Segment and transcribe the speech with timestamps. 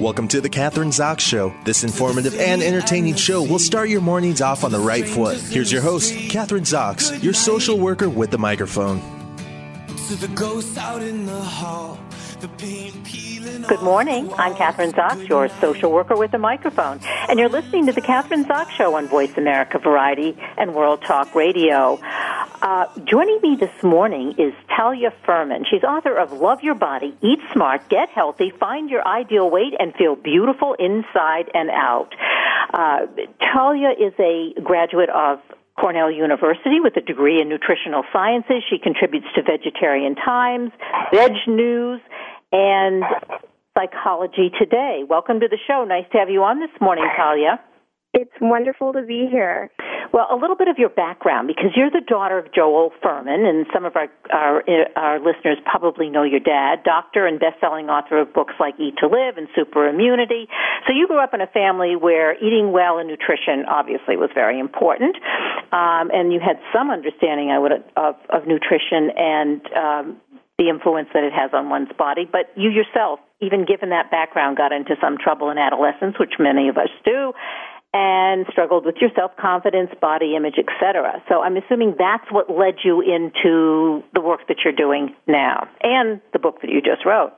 [0.00, 1.52] Welcome to the Kathryn Zox Show.
[1.64, 5.38] This informative and entertaining show will start your mornings off on the right foot.
[5.38, 9.00] Here's your host, Kathryn Zox, your social worker with the microphone.
[10.18, 11.98] The ghosts out in the hall,
[12.40, 14.32] the paint peeling Good morning.
[14.34, 18.44] I'm Kathryn Zox, your social worker with a microphone, and you're listening to the Kathryn
[18.44, 21.98] Zox Show on Voice America Variety and World Talk Radio.
[22.00, 25.64] Uh, joining me this morning is Talia Fuhrman.
[25.68, 29.92] She's author of Love Your Body, Eat Smart, Get Healthy, Find Your Ideal Weight, and
[29.94, 32.14] Feel Beautiful Inside and Out.
[32.72, 33.06] Uh,
[33.52, 35.40] Talia is a graduate of
[35.76, 38.62] Cornell University with a degree in nutritional sciences.
[38.70, 40.70] She contributes to Vegetarian Times,
[41.12, 42.00] Veg News,
[42.52, 43.02] and
[43.74, 45.02] Psychology Today.
[45.08, 45.84] Welcome to the show.
[45.88, 47.58] Nice to have you on this morning, Talia.
[48.12, 49.70] It's wonderful to be here.
[50.12, 53.64] Well, a little bit of your background because you're the daughter of Joel Fuhrman, and
[53.72, 54.62] some of our, our
[54.94, 59.08] our listeners probably know your dad, doctor and best-selling author of books like Eat to
[59.08, 60.46] Live and Super Immunity.
[60.86, 64.60] So you grew up in a family where eating well and nutrition obviously was very
[64.60, 65.16] important,
[65.72, 70.16] um, and you had some understanding, I would, of, of nutrition and um,
[70.62, 72.28] the influence that it has on one's body.
[72.30, 76.68] But you yourself, even given that background, got into some trouble in adolescence, which many
[76.68, 77.32] of us do
[77.94, 81.22] and struggled with your self-confidence, body image, etc.
[81.28, 86.20] So I'm assuming that's what led you into the work that you're doing now and
[86.32, 87.32] the book that you just wrote.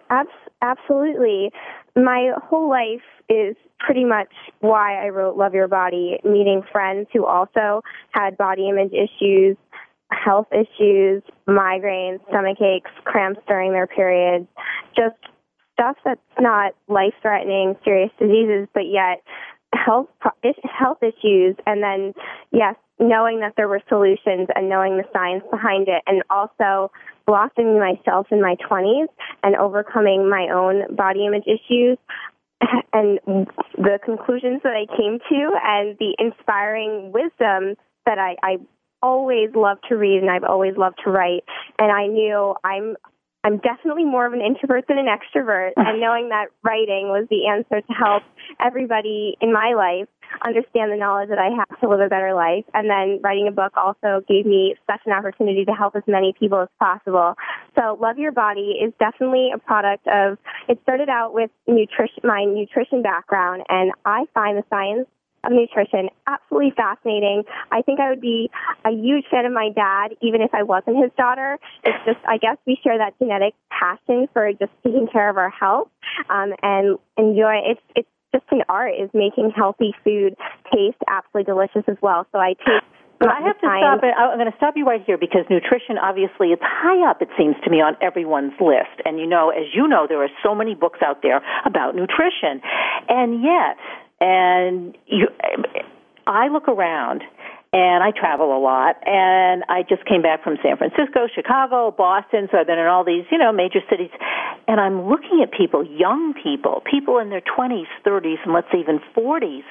[0.63, 1.51] Absolutely.
[1.97, 7.27] My whole life is pretty much why I wrote Love Your Body, meeting friends who
[7.27, 7.83] also
[8.13, 9.57] had body image issues,
[10.11, 14.47] health issues, migraines, stomach aches, cramps during their periods,
[14.97, 15.17] just
[15.75, 19.23] stuff that's not life-threatening, serious diseases, but yet
[19.75, 20.09] health
[20.63, 22.15] health issues and then
[22.53, 26.91] yes knowing that there were solutions and knowing the science behind it and also
[27.27, 29.07] blossoming myself in my 20s
[29.43, 31.99] and overcoming my own body image issues
[32.93, 33.19] and
[33.77, 37.75] the conclusions that I came to and the inspiring wisdom
[38.07, 38.57] that I, I
[39.05, 41.45] always love to read and I've always loved to write
[41.79, 42.97] and I knew I'm
[43.45, 47.47] I'm definitely more of an introvert than an extrovert, and knowing that writing was the
[47.47, 48.23] answer to help
[48.59, 50.09] everybody in my life
[50.45, 52.65] understand the knowledge that I have to live a better life.
[52.73, 56.35] And then writing a book also gave me such an opportunity to help as many
[56.39, 57.35] people as possible.
[57.79, 62.45] So Love Your Body is definitely a product of, it started out with nutrition, my
[62.45, 65.07] nutrition background, and I find the science
[65.47, 66.09] of nutrition.
[66.27, 67.45] Absolutely fascinating.
[67.71, 68.51] I think I would be
[68.85, 71.59] a huge fan of my dad, even if I wasn't his daughter.
[71.85, 75.51] It's just, I guess we share that genetic passion for just taking care of our
[75.51, 75.89] health
[76.31, 77.61] um, and enjoy.
[77.65, 80.35] It's it's just an art is making healthy food
[80.73, 82.27] taste absolutely delicious as well.
[82.33, 82.83] So I take
[83.25, 84.13] but I have to stop it.
[84.19, 87.57] I'm going to stop you right here because nutrition, obviously, it's high up, it seems
[87.65, 89.01] to me, on everyone's list.
[89.05, 92.61] And you know, as you know, there are so many books out there about nutrition.
[93.09, 93.79] And yet,
[94.25, 95.29] and you,
[96.27, 97.23] I look around
[97.75, 102.49] and I travel a lot and I just came back from San Francisco, Chicago, Boston,
[102.51, 104.09] so I've been in all these, you know, major cities
[104.67, 108.81] and I'm looking at people, young people, people in their 20s, 30s, and let's say
[108.81, 109.65] even 40s.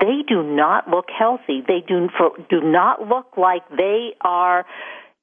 [0.00, 1.62] They do not look healthy.
[1.66, 2.08] They do
[2.48, 4.64] do not look like they are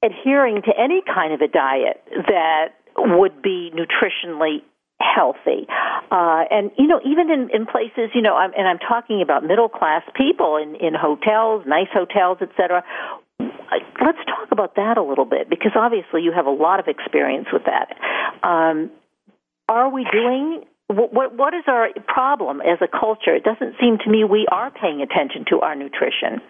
[0.04, 4.62] adhering to any kind of a diet that would be nutritionally
[5.00, 5.66] healthy.
[6.10, 9.44] Uh, and, you know, even in, in places, you know, I'm, and I'm talking about
[9.44, 12.82] middle class people in, in hotels, nice hotels, et cetera.
[13.38, 17.48] Let's talk about that a little bit because obviously you have a lot of experience
[17.52, 17.96] with that.
[18.46, 18.90] Um,
[19.68, 23.34] are we doing what, what, what is our problem as a culture?
[23.34, 26.40] It doesn't seem to me we are paying attention to our nutrition.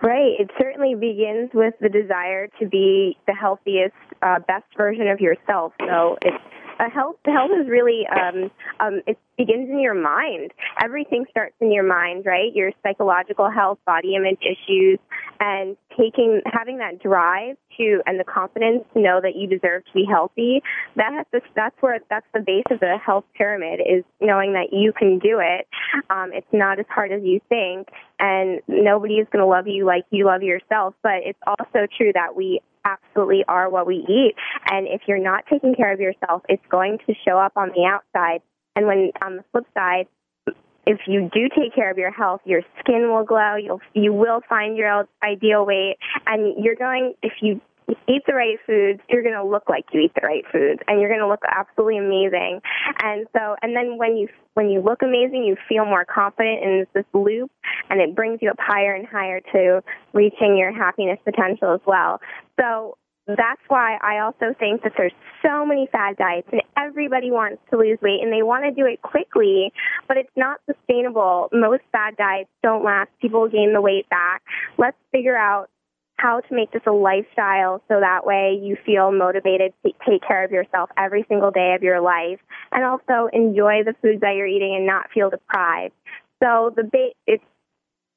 [0.00, 0.38] Right.
[0.38, 3.92] It certainly begins with the desire to be the healthiest,
[4.22, 5.74] uh, best version of yourself.
[5.80, 6.42] So it's
[6.88, 8.50] health health is really um,
[8.80, 10.52] um, it begins in your mind.
[10.82, 12.54] Everything starts in your mind, right?
[12.54, 14.98] Your psychological health, body image issues,
[15.40, 19.92] and taking having that drive to and the confidence to know that you deserve to
[19.94, 20.62] be healthy.
[20.96, 24.92] That's the, that's where that's the base of the health pyramid is knowing that you
[24.92, 25.66] can do it.
[26.10, 27.88] Um, it's not as hard as you think,
[28.18, 30.94] and nobody is going to love you like you love yourself.
[31.02, 34.34] But it's also true that we absolutely are what we eat.
[34.66, 37.84] And if you're not taking care of yourself, it's going to show up on the
[37.84, 38.42] outside.
[38.76, 40.06] And when on the flip side,
[40.86, 43.56] if you do take care of your health, your skin will glow.
[43.56, 45.96] You'll you will find your ideal weight,
[46.26, 47.60] and you're going if you
[48.08, 51.00] eat the right foods, you're going to look like you eat the right foods, and
[51.00, 52.60] you're going to look absolutely amazing.
[53.02, 56.80] And so, and then when you when you look amazing, you feel more confident, and
[56.80, 57.50] it's this loop,
[57.88, 59.82] and it brings you up higher and higher to
[60.12, 62.20] reaching your happiness potential as well.
[62.58, 62.96] So
[63.36, 67.78] that's why I also think that there's so many fad diets and everybody wants to
[67.78, 69.72] lose weight and they want to do it quickly,
[70.08, 71.48] but it's not sustainable.
[71.52, 73.10] Most fad diets don't last.
[73.20, 74.42] People gain the weight back.
[74.78, 75.68] Let's figure out
[76.20, 80.44] how to make this a lifestyle so that way you feel motivated to take care
[80.44, 82.38] of yourself every single day of your life
[82.72, 85.94] and also enjoy the foods that you're eating and not feel deprived.
[86.42, 87.44] So the ba- it's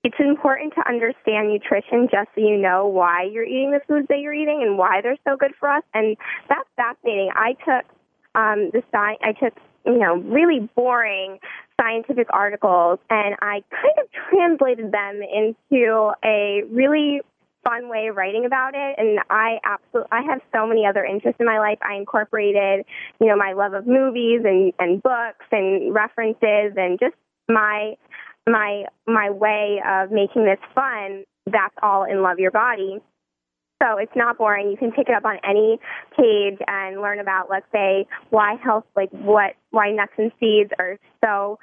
[0.04, 4.20] it's important to understand nutrition just so you know why you're eating the foods that
[4.20, 5.84] you're eating and why they're so good for us.
[5.94, 6.18] And
[6.50, 7.32] that's fascinating.
[7.34, 7.86] I took
[8.36, 9.54] um, the sci- I took
[9.86, 11.40] you know really boring
[11.80, 17.22] scientific articles and I kind of translated them into a really
[17.64, 21.40] fun way of writing about it and I absolutely I have so many other interests
[21.40, 21.80] in my life.
[21.82, 22.86] I incorporated,
[23.20, 27.16] you know, my love of movies and and books and references and just
[27.48, 27.96] my
[28.48, 33.00] my my way of making this fun, that's all in Love Your Body.
[33.82, 34.70] So it's not boring.
[34.70, 35.78] You can pick it up on any
[36.18, 40.98] page and learn about, let's say, why health, like what, why nuts and seeds are
[41.24, 41.60] so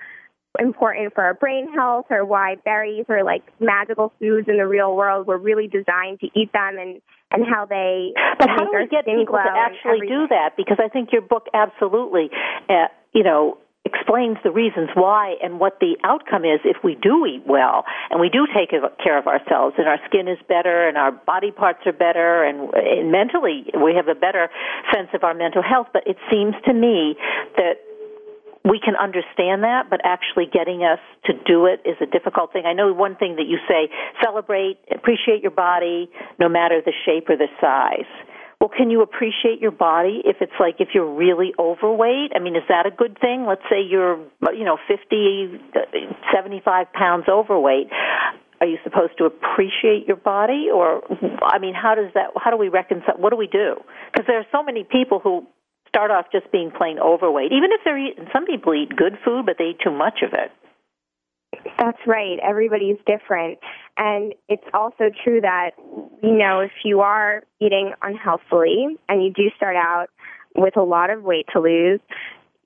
[0.58, 4.96] important for our brain health, or why berries are like magical foods in the real
[4.96, 5.26] world.
[5.26, 7.00] We're really designed to eat them, and
[7.30, 8.12] and how they.
[8.38, 10.56] But how do we get people to actually do that?
[10.56, 12.30] Because I think your book absolutely,
[12.68, 17.24] uh, you know, explains the reasons why and what the outcome is if we do
[17.26, 20.96] eat well and we do take care of ourselves and our skin is better and
[20.96, 24.48] our body parts are better and, and mentally we have a better
[24.92, 25.88] sense of our mental health.
[25.92, 27.16] But it seems to me
[27.56, 27.80] that
[28.64, 32.64] we can understand that, but actually getting us to do it is a difficult thing.
[32.66, 33.88] I know one thing that you say,
[34.22, 38.08] celebrate, appreciate your body, no matter the shape or the size
[38.60, 42.32] well, can you appreciate your body if it's like if you're really overweight?
[42.36, 43.46] I mean, is that a good thing?
[43.48, 44.18] Let's say you're,
[44.52, 45.58] you know, 50,
[46.34, 47.88] 75 pounds overweight.
[48.60, 51.00] Are you supposed to appreciate your body or
[51.42, 53.76] I mean, how does that how do we reconcile what do we do?
[54.12, 55.46] Because there are so many people who
[55.90, 57.52] start off just being plain overweight.
[57.52, 60.32] Even if they're eating some people eat good food but they eat too much of
[60.32, 60.50] it.
[61.78, 62.38] That's right.
[62.42, 63.58] Everybody's different.
[63.96, 65.72] And it's also true that,
[66.22, 70.06] you know, if you are eating unhealthily and you do start out
[70.54, 72.00] with a lot of weight to lose,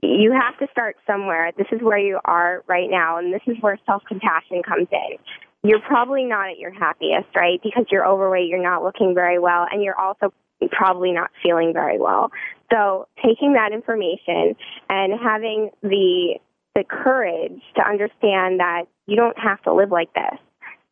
[0.03, 1.53] you have to start somewhere.
[1.57, 5.17] This is where you are right now, and this is where self compassion comes in.
[5.63, 7.59] You're probably not at your happiest, right?
[7.63, 10.33] Because you're overweight, you're not looking very well, and you're also
[10.71, 12.31] probably not feeling very well.
[12.73, 14.57] So, taking that information
[14.89, 16.37] and having the
[16.75, 20.39] the courage to understand that you don't have to live like this.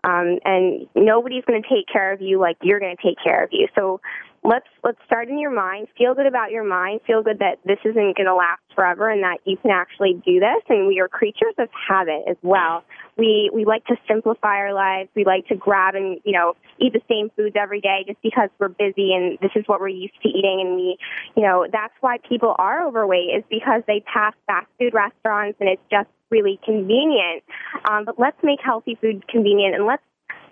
[0.04, 3.42] Um, and nobody's going to take care of you like you're going to take care
[3.44, 3.68] of you.
[3.74, 4.00] So
[4.44, 5.88] let's let's start in your mind.
[5.96, 7.00] Feel good about your mind.
[7.06, 10.40] Feel good that this isn't going to last forever, and that you can actually do
[10.40, 10.62] this.
[10.68, 12.84] And we are creatures of habit as well.
[13.16, 15.10] We we like to simplify our lives.
[15.14, 18.50] We like to grab and you know eat the same foods every day just because
[18.58, 20.60] we're busy and this is what we're used to eating.
[20.60, 20.96] And we
[21.36, 25.68] you know that's why people are overweight is because they pass fast food restaurants and
[25.68, 27.44] it's just really convenient.
[27.88, 30.02] Um, but let's make healthy food convenient and let's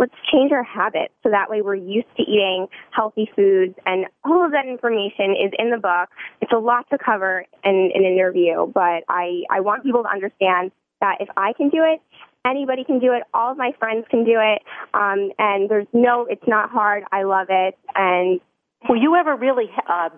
[0.01, 3.75] let's change our habits so that way we're used to eating healthy foods.
[3.85, 6.09] And all of that information is in the book.
[6.41, 10.09] It's a lot to cover in, in an interview, but I, I want people to
[10.09, 12.01] understand that if I can do it,
[12.47, 13.25] anybody can do it.
[13.35, 14.63] All of my friends can do it.
[14.95, 17.05] Um, and there's no, it's not hard.
[17.13, 17.79] I love it.
[17.95, 18.41] And
[18.89, 20.09] were you ever really uh,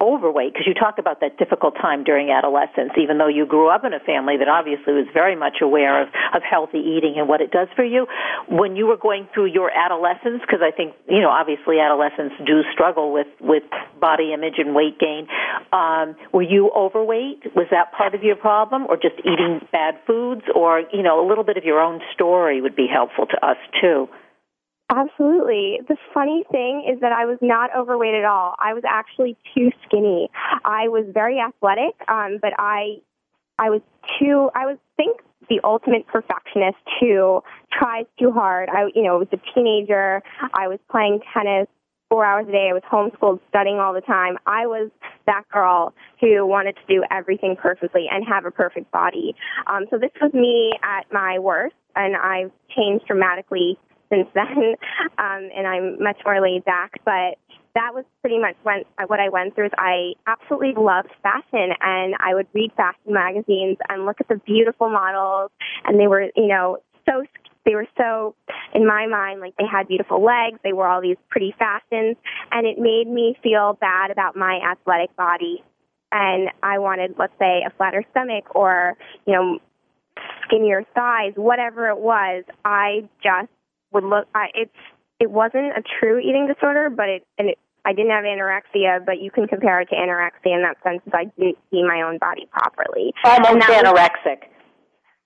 [0.00, 0.52] overweight?
[0.52, 3.94] Because you talk about that difficult time during adolescence, even though you grew up in
[3.94, 7.50] a family that obviously was very much aware of, of healthy eating and what it
[7.52, 8.06] does for you.
[8.48, 12.62] When you were going through your adolescence, because I think, you know, obviously adolescents do
[12.72, 13.62] struggle with, with
[14.00, 15.28] body image and weight gain,
[15.72, 17.54] um, were you overweight?
[17.54, 18.86] Was that part of your problem?
[18.88, 20.42] Or just eating bad foods?
[20.52, 23.56] Or, you know, a little bit of your own story would be helpful to us,
[23.80, 24.08] too.
[24.90, 25.80] Absolutely.
[25.88, 28.56] The funny thing is that I was not overweight at all.
[28.58, 30.28] I was actually too skinny.
[30.64, 32.96] I was very athletic, um, but I,
[33.58, 33.82] I was
[34.18, 34.50] too.
[34.54, 37.40] I was think the ultimate perfectionist who
[37.72, 38.68] tries too hard.
[38.68, 40.22] I, you know, was a teenager.
[40.54, 41.68] I was playing tennis
[42.08, 42.68] four hours a day.
[42.70, 44.38] I was homeschooled, studying all the time.
[44.46, 44.90] I was
[45.26, 49.36] that girl who wanted to do everything perfectly and have a perfect body.
[49.68, 53.78] Um, so this was me at my worst, and I've changed dramatically
[54.10, 54.74] since then,
[55.18, 57.00] um, and I'm much more laid back.
[57.04, 57.38] But
[57.74, 59.70] that was pretty much when what I went through.
[59.78, 64.90] I absolutely loved fashion, and I would read fashion magazines and look at the beautiful
[64.90, 65.50] models,
[65.84, 67.24] and they were, you know, so
[67.64, 68.34] they were so
[68.74, 72.16] in my mind like they had beautiful legs they wore all these pretty fashions
[72.50, 75.62] and it made me feel bad about my athletic body
[76.10, 79.58] and i wanted let's say a flatter stomach or you know
[80.44, 83.50] skinnier thighs whatever it was i just
[83.92, 84.76] would look I, it's
[85.18, 89.20] it wasn't a true eating disorder but it and it I didn't have anorexia, but
[89.20, 92.18] you can compare it to anorexia in that sense that I didn't see my own
[92.18, 93.14] body properly.
[93.24, 94.42] Almost anorexic.
[94.42, 94.50] Was,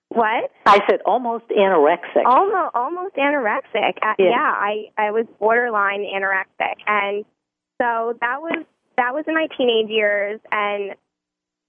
[0.09, 0.51] what?
[0.65, 2.25] I said almost anorexic.
[2.25, 3.97] Almost, almost anorexic.
[4.01, 4.29] Uh, yeah.
[4.29, 7.25] yeah, I I was borderline anorexic, and
[7.81, 8.63] so that was
[8.97, 10.95] that was in my teenage years, and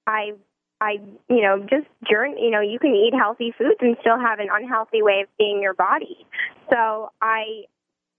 [0.06, 0.32] I
[0.80, 4.38] I you know just during you know you can eat healthy foods and still have
[4.38, 6.26] an unhealthy way of seeing your body.
[6.70, 7.64] So I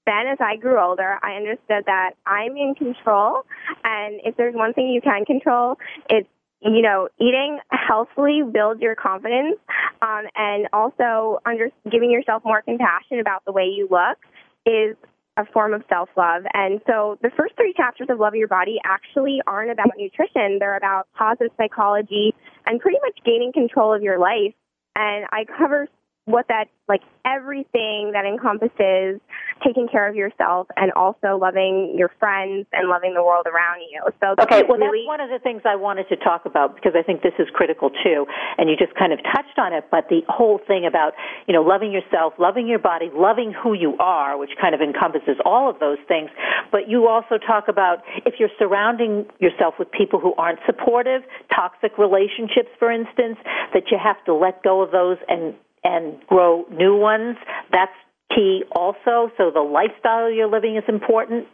[0.05, 3.43] then as I grew older, I understood that I'm in control,
[3.83, 5.77] and if there's one thing you can control,
[6.09, 6.29] it's
[6.61, 9.59] you know, eating healthfully builds your confidence,
[10.01, 14.17] um, and also under giving yourself more compassion about the way you look
[14.65, 14.95] is
[15.37, 16.43] a form of self love.
[16.53, 20.77] And so the first three chapters of Love Your Body actually aren't about nutrition; they're
[20.77, 22.33] about positive psychology
[22.65, 24.53] and pretty much gaining control of your life.
[24.95, 25.87] And I cover
[26.27, 29.19] what that like everything that encompasses
[29.63, 34.03] taking care of yourself and also loving your friends and loving the world around you.
[34.19, 36.93] So okay, well really- that's one of the things I wanted to talk about because
[36.99, 38.27] I think this is critical too.
[38.57, 41.13] And you just kind of touched on it, but the whole thing about
[41.47, 45.39] you know loving yourself, loving your body, loving who you are, which kind of encompasses
[45.45, 46.29] all of those things.
[46.71, 51.23] But you also talk about if you're surrounding yourself with people who aren't supportive,
[51.55, 53.39] toxic relationships, for instance,
[53.73, 57.37] that you have to let go of those and and grow new ones.
[57.71, 57.91] That's
[58.33, 59.31] key also.
[59.37, 61.47] So the lifestyle you're living is important,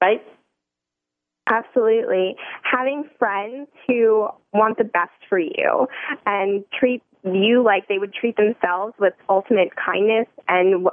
[0.00, 0.22] right?
[1.48, 2.36] Absolutely.
[2.62, 5.88] Having friends who want the best for you
[6.24, 10.86] and treat you like they would treat themselves with ultimate kindness and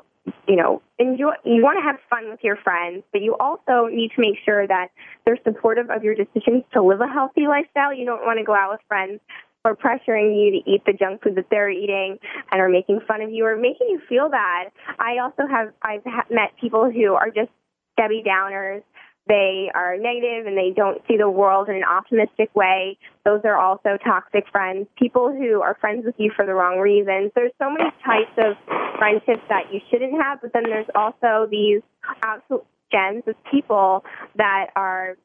[0.48, 4.12] you know, enjoy you want to have fun with your friends, but you also need
[4.16, 4.90] to make sure that
[5.26, 7.94] they're supportive of your decisions to live a healthy lifestyle.
[7.94, 9.22] You don't want to go out with friends
[9.68, 12.18] or pressuring you to eat the junk food that they're eating
[12.52, 14.72] and are making fun of you or making you feel bad.
[14.98, 17.52] I also have I've met people who are just
[17.98, 18.84] Debbie Downers.
[19.28, 22.98] They are negative and they don't see the world in an optimistic way.
[23.26, 24.88] Those are also toxic friends.
[24.98, 27.34] People who are friends with you for the wrong reasons.
[27.36, 28.56] There's so many types of
[28.98, 31.82] friendships that you shouldn't have, but then there's also these
[32.24, 34.06] absolute gems of people
[34.38, 35.18] that are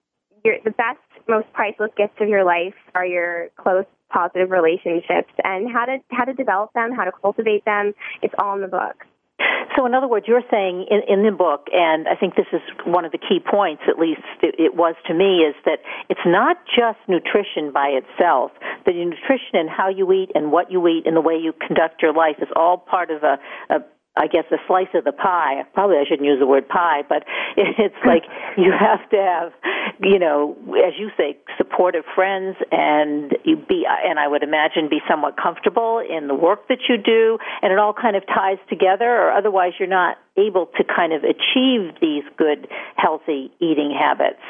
[0.45, 5.71] your, the best, most priceless gifts of your life are your close positive relationships and
[5.71, 7.95] how to how to develop them, how to cultivate them.
[8.23, 9.07] It's all in the book.
[9.77, 12.61] So, in other words, you're saying in, in the book, and I think this is
[12.85, 15.79] one of the key points, at least it, was to me, is that
[16.11, 18.53] it's not just nutrition by itself.
[18.85, 22.03] The nutrition and how you eat and what you eat and the way you conduct
[22.03, 23.39] your life is all part of a,
[23.71, 23.81] a
[24.15, 25.65] I guess a slice of the pie.
[25.73, 27.25] Probably I shouldn't use the word pie, but
[27.57, 28.25] it's like
[28.59, 29.53] you have to have,
[30.01, 30.55] you know,
[30.85, 35.99] as you say, supportive friends, and you be, and I would imagine be somewhat comfortable
[35.99, 39.73] in the work that you do, and it all kind of ties together, or otherwise
[39.79, 44.43] you're not able to kind of achieve these good, healthy eating habits.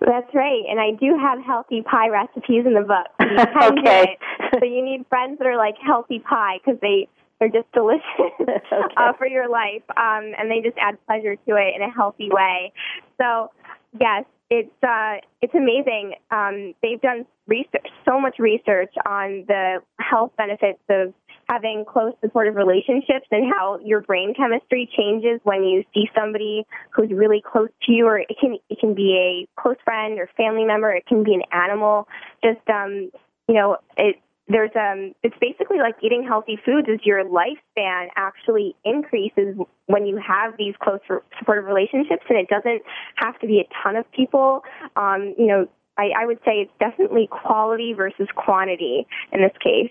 [0.00, 3.06] That's right, and I do have healthy pie recipes in the book.
[3.20, 4.18] So okay.
[4.58, 7.08] so you need friends that are like healthy pie because they
[7.40, 8.02] they're just delicious
[8.40, 8.94] okay.
[8.96, 12.28] uh, for your life, um, and they just add pleasure to it in a healthy
[12.30, 12.72] way.
[13.20, 13.50] So,
[13.98, 16.14] yes, it's uh, it's amazing.
[16.30, 21.12] Um, they've done research, so much research on the health benefits of
[21.48, 27.10] having close supportive relationships and how your brain chemistry changes when you see somebody who's
[27.10, 30.64] really close to you or it can it can be a close friend or family
[30.64, 32.08] member it can be an animal
[32.42, 33.10] just um
[33.46, 34.16] you know it
[34.48, 40.18] there's um it's basically like eating healthy foods is your lifespan actually increases when you
[40.18, 41.00] have these close
[41.38, 42.82] supportive relationships and it doesn't
[43.16, 44.62] have to be a ton of people.
[44.96, 49.90] Um you know i i would say it's definitely quality versus quantity in this case.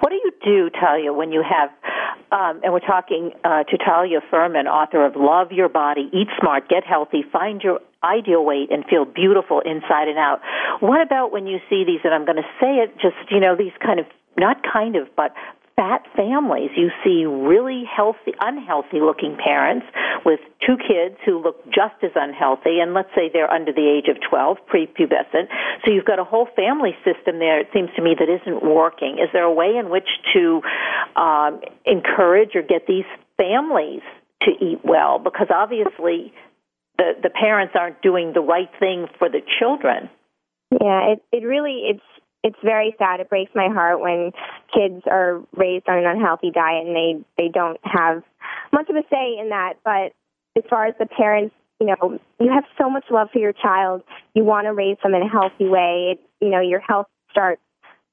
[0.00, 1.70] What do you do, Talia, when you have,
[2.32, 6.68] um, and we're talking uh, to Talia Fuhrman, author of Love Your Body, Eat Smart,
[6.68, 10.40] Get Healthy, Find Your Ideal Weight, and Feel Beautiful Inside and Out.
[10.80, 13.56] What about when you see these, and I'm going to say it, just, you know,
[13.56, 14.06] these kind of,
[14.38, 15.34] not kind of, but
[15.76, 16.70] fat families.
[16.74, 19.86] You see really healthy, unhealthy looking parents
[20.24, 24.08] with two kids who look just as unhealthy, and let's say they're under the age
[24.08, 25.48] of 12, prepubescent.
[25.84, 29.18] So you've got a whole family system there, it seems to me, that isn't working.
[29.20, 30.62] Is there a way in which to
[31.14, 33.04] um, encourage or get these
[33.36, 34.02] families
[34.42, 35.18] to eat well?
[35.18, 36.32] Because obviously,
[36.98, 40.10] the the parents aren't doing the right thing for the children.
[40.70, 42.04] Yeah, it it really it's
[42.42, 43.20] it's very sad.
[43.20, 44.32] It breaks my heart when
[44.72, 48.22] kids are raised on an unhealthy diet and they they don't have
[48.72, 49.74] much of a say in that.
[49.84, 50.12] But
[50.56, 54.02] as far as the parents, you know, you have so much love for your child.
[54.34, 56.14] You want to raise them in a healthy way.
[56.14, 57.60] It, you know, your health starts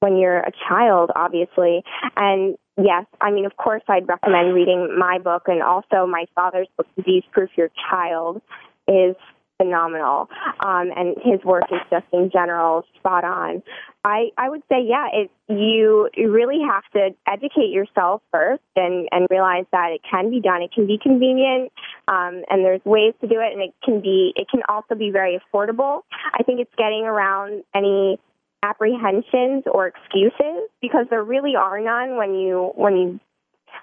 [0.00, 1.82] when you're a child, obviously.
[2.16, 6.68] And yes, I mean, of course, I'd recommend reading my book and also my father's
[6.76, 8.42] book, Disease Proof Your Child,
[8.88, 9.16] is
[9.56, 10.28] phenomenal.
[10.64, 13.62] Um, and his work is just in general spot on.
[14.04, 19.08] I, I would say, yeah, it, you, you really have to educate yourself first and,
[19.12, 20.62] and realize that it can be done.
[20.62, 21.72] It can be convenient,
[22.08, 25.10] um, and there's ways to do it, and it can be, it can also be
[25.10, 26.02] very affordable.
[26.32, 28.18] I think it's getting around any
[28.62, 33.20] apprehensions or excuses because there really are none when you, when you,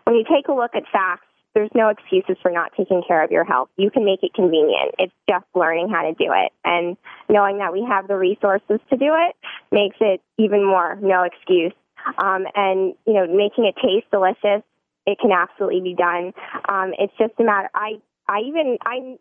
[0.03, 3.31] when you take a look at facts there's no excuses for not taking care of
[3.31, 3.69] your health.
[3.77, 4.95] You can make it convenient.
[4.97, 6.51] It's just learning how to do it.
[6.63, 6.97] And
[7.29, 9.35] knowing that we have the resources to do it
[9.71, 11.73] makes it even more no excuse.
[12.17, 14.63] Um, and, you know, making it taste delicious,
[15.05, 16.33] it can absolutely be done.
[16.67, 19.17] Um, it's just a matter, I, I even, I,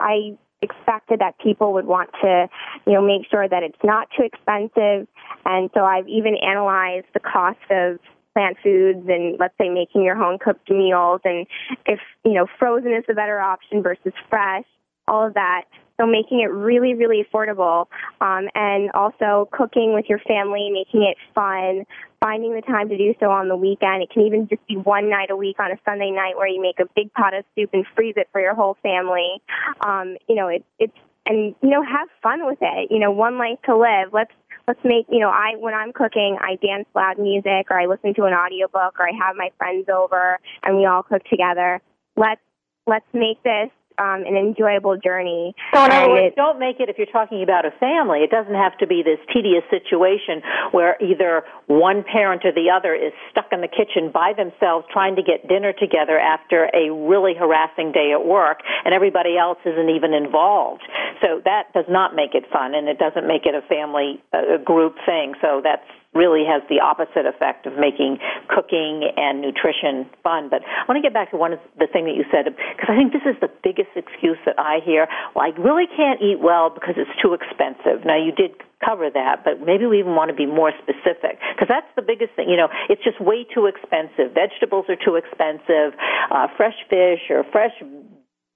[0.00, 2.48] I expected that people would want to,
[2.86, 5.06] you know, make sure that it's not too expensive.
[5.44, 7.98] And so I've even analyzed the cost of
[8.34, 11.20] plant foods and let's say making your home cooked meals.
[11.24, 11.46] And
[11.86, 14.64] if you know frozen is the better option versus fresh
[15.06, 15.64] all of that.
[16.00, 17.86] So making it really really affordable
[18.20, 21.84] um, and also cooking with your family making it fun
[22.20, 24.02] finding the time to do so on the weekend.
[24.02, 26.60] It can even just be one night a week on a sunday night where you
[26.60, 29.40] make a big pot of soup and freeze it for your whole family.
[29.86, 32.90] Um, you know it, it's and you know have fun with it.
[32.90, 34.12] You know one life to live.
[34.12, 34.32] Let's
[34.66, 38.14] let's make you know i when i'm cooking i dance loud music or i listen
[38.14, 41.80] to an audiobook or i have my friends over and we all cook together.
[42.16, 42.40] Let's
[42.86, 45.54] let's make this um, an enjoyable journey.
[45.72, 48.20] So in other words, don't make it if you're talking about a family.
[48.20, 52.94] It doesn't have to be this tedious situation where either one parent or the other
[52.94, 57.34] is stuck in the kitchen by themselves trying to get dinner together after a really
[57.34, 60.82] harassing day at work, and everybody else isn't even involved.
[61.22, 64.58] So that does not make it fun, and it doesn't make it a family a
[64.58, 65.34] group thing.
[65.40, 70.48] So that's really has the opposite effect of making cooking and nutrition fun.
[70.48, 72.88] But I want to get back to one of the thing that you said because
[72.88, 75.06] I think this is the biggest excuse that I hear.
[75.34, 78.06] Well, I really can't eat well because it's too expensive.
[78.06, 81.68] Now you did cover that, but maybe we even want to be more specific because
[81.68, 82.48] that's the biggest thing.
[82.48, 84.32] You know, it's just way too expensive.
[84.34, 85.98] Vegetables are too expensive.
[86.30, 87.74] Uh, fresh fish or fresh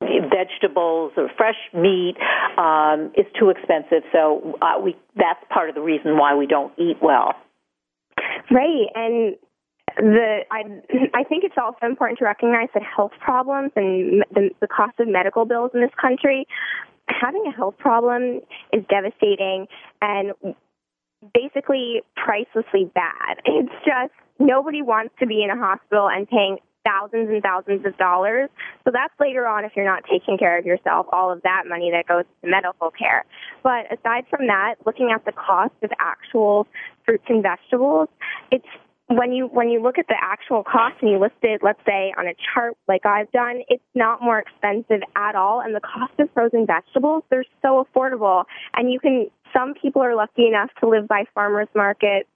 [0.01, 2.15] vegetables or fresh meat
[2.57, 4.03] um, is too expensive.
[4.13, 7.35] So uh, we that's part of the reason why we don't eat well.
[8.51, 9.37] Right, and
[9.97, 10.63] the I
[11.15, 15.09] I think it's also important to recognize that health problems and the, the cost of
[15.09, 16.47] medical bills in this country,
[17.09, 18.41] having a health problem
[18.73, 19.67] is devastating
[20.03, 20.33] and
[21.35, 23.39] basically pricelessly bad.
[23.45, 27.97] It's just nobody wants to be in a hospital and paying thousands and thousands of
[27.99, 28.49] dollars.
[28.85, 31.91] So that's later on if you're not taking care of yourself, all of that money
[31.91, 33.25] that goes to medical care.
[33.63, 36.67] But aside from that, looking at the cost of actual
[37.09, 38.09] fruits and vegetables,
[38.51, 38.67] it's
[39.07, 42.13] when you when you look at the actual cost and you list it, let's say
[42.19, 45.63] on a chart like I've done, it's not more expensive at all.
[45.63, 48.45] And the cost of frozen vegetables, they're so affordable.
[48.75, 52.29] And you can some people are lucky enough to live by farmers markets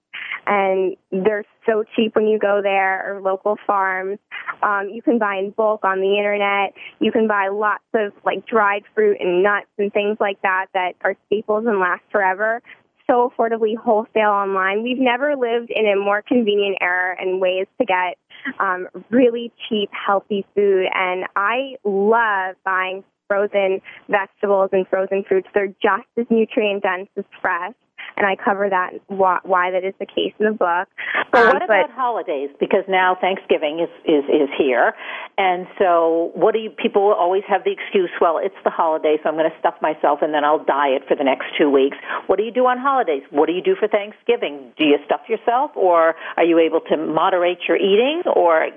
[0.47, 4.19] and they're so cheap when you go there or local farms.
[4.63, 6.75] Um, you can buy in bulk on the internet.
[7.01, 10.95] You can buy lots of like dried fruit and nuts and things like that that
[11.03, 12.63] are staples and last forever.
[13.07, 14.83] So affordably wholesale online.
[14.83, 18.17] We've never lived in a more convenient era and ways to get
[18.59, 20.87] um, really cheap, healthy food.
[20.95, 25.49] And I love buying frozen vegetables and frozen fruits.
[25.55, 27.75] They're just as nutrient dense as fresh
[28.17, 30.89] and I cover that why, why that is the case in the book.
[31.31, 32.51] But um, what about but, holidays?
[32.61, 34.95] Because now Thanksgiving is, is is here,
[35.39, 36.71] and so what do you?
[36.71, 38.11] People always have the excuse.
[38.21, 41.17] Well, it's the holiday, so I'm going to stuff myself, and then I'll diet for
[41.17, 41.97] the next two weeks.
[42.27, 43.23] What do you do on holidays?
[43.31, 44.73] What do you do for Thanksgiving?
[44.77, 48.69] Do you stuff yourself, or are you able to moderate your eating, or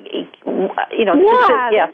[0.92, 1.16] you know?
[1.16, 1.70] Yeah.
[1.72, 1.88] yeah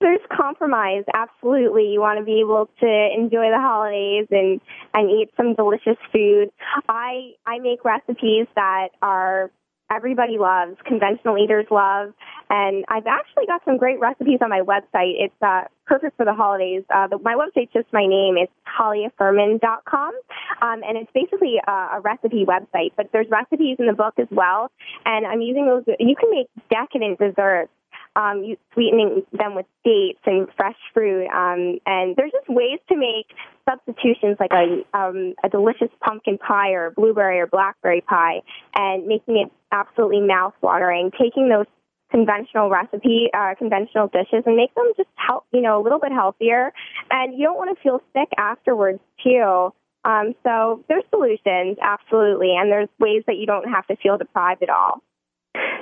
[0.00, 1.04] there's compromise.
[1.14, 4.60] Absolutely, you want to be able to enjoy the holidays and
[4.92, 6.50] and eat some delicious food.
[6.88, 9.50] I I make recipes that are
[9.90, 12.12] everybody loves, conventional eaters love,
[12.50, 15.14] and I've actually got some great recipes on my website.
[15.18, 16.82] It's uh, perfect for the holidays.
[16.92, 18.36] Uh, the, my website's just my name.
[18.36, 20.14] It's taliafuhrman.com,
[20.62, 22.92] um, and it's basically a, a recipe website.
[22.96, 24.70] But there's recipes in the book as well,
[25.04, 25.84] and I'm using those.
[25.98, 27.70] You can make decadent desserts
[28.16, 31.26] um, sweetening them with dates and fresh fruit.
[31.28, 33.26] Um, and there's just ways to make
[33.68, 38.42] substitutions like a, um, a delicious pumpkin pie or blueberry or blackberry pie
[38.76, 41.66] and making it absolutely mouth-watering, taking those
[42.10, 46.12] conventional recipe, uh, conventional dishes and make them just help, you know, a little bit
[46.12, 46.72] healthier.
[47.10, 49.72] And you don't want to feel sick afterwards too.
[50.04, 54.62] Um, so there's solutions, absolutely, and there's ways that you don't have to feel deprived
[54.62, 55.02] at all.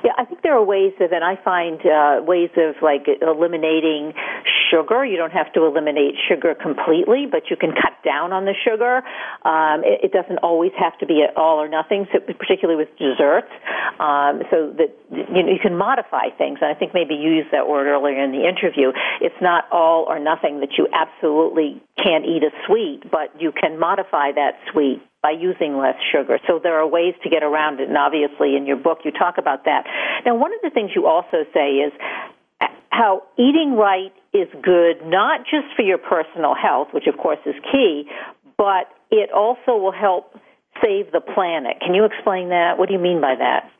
[0.05, 4.13] Yeah, I think there are ways of, and I find uh, ways of like eliminating
[4.71, 5.05] sugar.
[5.05, 9.03] You don't have to eliminate sugar completely, but you can cut down on the sugar.
[9.47, 13.51] Um, it, it doesn't always have to be all or nothing, so particularly with desserts.
[14.01, 17.53] Um, so that you know you can modify things, and I think maybe you used
[17.53, 18.91] that word earlier in the interview.
[19.21, 23.79] It's not all or nothing that you absolutely can't eat a sweet, but you can
[23.79, 26.39] modify that sweet by using less sugar.
[26.49, 29.39] So there are ways to get around it, and obviously in your book you talk
[29.39, 29.87] about that.
[30.27, 31.93] Now, one of the things you also say is
[32.91, 37.55] how eating right is good not just for your personal health, which of course is
[37.71, 38.09] key,
[38.59, 40.35] but it also will help
[40.83, 41.79] save the planet.
[41.81, 42.79] Can you explain that?
[42.79, 43.71] What do you mean by that?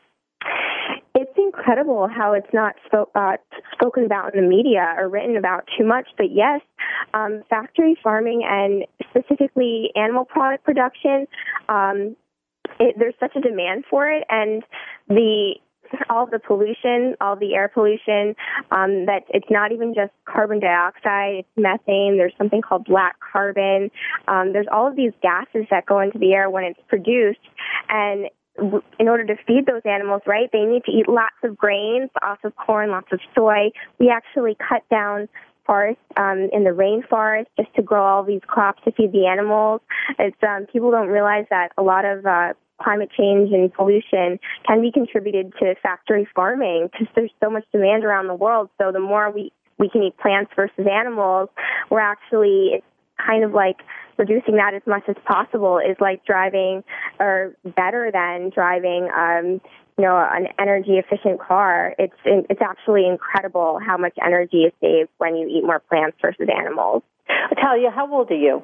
[1.23, 3.37] It's incredible how it's not uh,
[3.71, 6.05] spoken about in the media or written about too much.
[6.17, 6.59] But yes,
[7.13, 11.25] um, factory farming and specifically animal product production,
[11.69, 12.17] um,
[12.77, 14.63] it, there's such a demand for it, and
[15.07, 15.53] the
[16.09, 18.35] all the pollution, all the air pollution,
[18.71, 22.17] um, that it's not even just carbon dioxide, it's methane.
[22.17, 23.91] There's something called black carbon.
[24.27, 27.39] Um, there's all of these gases that go into the air when it's produced,
[27.87, 32.09] and in order to feed those animals right, they need to eat lots of grains,
[32.21, 33.71] lots of corn, lots of soy.
[33.99, 35.27] We actually cut down
[35.65, 39.81] forests um, in the rainforest just to grow all these crops to feed the animals.
[40.19, 44.81] It's um, people don't realize that a lot of uh, climate change and pollution can
[44.81, 48.69] be contributed to factory farming because there's so much demand around the world.
[48.79, 51.49] So the more we we can eat plants versus animals,
[51.89, 52.83] we're actually
[53.17, 53.77] kind of like
[54.17, 56.83] reducing that as much as possible is like driving
[57.19, 59.61] or better than driving um
[59.97, 61.95] you know an energy efficient car.
[61.99, 66.47] It's it's actually incredible how much energy is saved when you eat more plants versus
[66.55, 67.03] animals.
[67.61, 68.63] Talia, how old are you?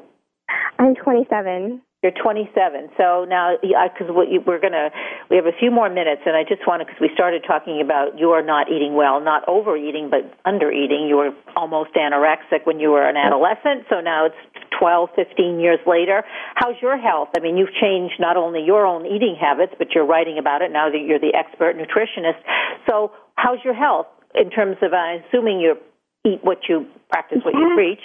[0.80, 2.96] I'm 27 you're 27.
[2.96, 4.90] So now, because we're going to,
[5.30, 7.82] we have a few more minutes, and I just want to, because we started talking
[7.84, 11.10] about you're not eating well, not overeating, but undereating.
[11.10, 14.40] You were almost anorexic when you were an adolescent, so now it's
[14.80, 16.24] 12, 15 years later.
[16.56, 17.30] How's your health?
[17.36, 20.72] I mean, you've changed not only your own eating habits, but you're writing about it
[20.72, 22.40] now that you're the expert nutritionist.
[22.88, 25.76] So, how's your health in terms of, I'm assuming you
[26.26, 28.00] eat what you practice, what you preach?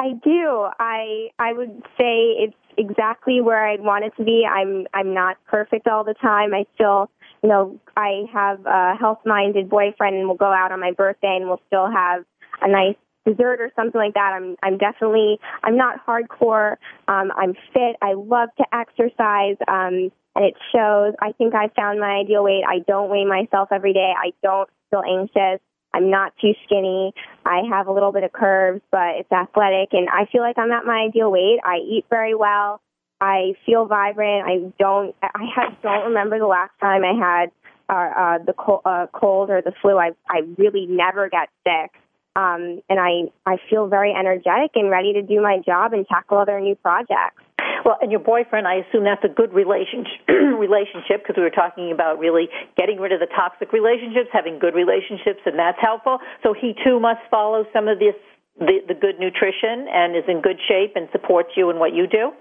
[0.00, 0.66] I do.
[0.78, 4.46] I I would say it's exactly where I'd want it to be.
[4.50, 6.54] I'm I'm not perfect all the time.
[6.54, 7.10] I still,
[7.42, 11.46] you know, I have a health-minded boyfriend, and we'll go out on my birthday, and
[11.46, 12.24] we'll still have
[12.62, 14.32] a nice dessert or something like that.
[14.34, 16.76] I'm I'm definitely I'm not hardcore.
[17.06, 17.96] Um, I'm fit.
[18.02, 19.56] I love to exercise.
[19.68, 21.14] Um, and it shows.
[21.20, 22.62] I think I found my ideal weight.
[22.66, 24.12] I don't weigh myself every day.
[24.16, 25.60] I don't feel anxious.
[25.92, 27.12] I'm not too skinny.
[27.44, 30.70] I have a little bit of curves, but it's athletic, and I feel like I'm
[30.70, 31.58] at my ideal weight.
[31.64, 32.80] I eat very well.
[33.20, 34.46] I feel vibrant.
[34.46, 35.14] I don't.
[35.22, 37.50] I have, don't remember the last time I had
[37.88, 39.98] uh, uh, the cold, uh, cold or the flu.
[39.98, 41.92] I I really never get sick,
[42.36, 46.38] um, and I I feel very energetic and ready to do my job and tackle
[46.38, 47.42] other new projects.
[47.84, 51.92] Well, and your boyfriend, I assume that's a good relationship relationship because we were talking
[51.92, 56.18] about really getting rid of the toxic relationships, having good relationships, and that's helpful.
[56.42, 58.14] So he too must follow some of this
[58.58, 62.06] the, the good nutrition and is in good shape and supports you in what you
[62.06, 62.32] do.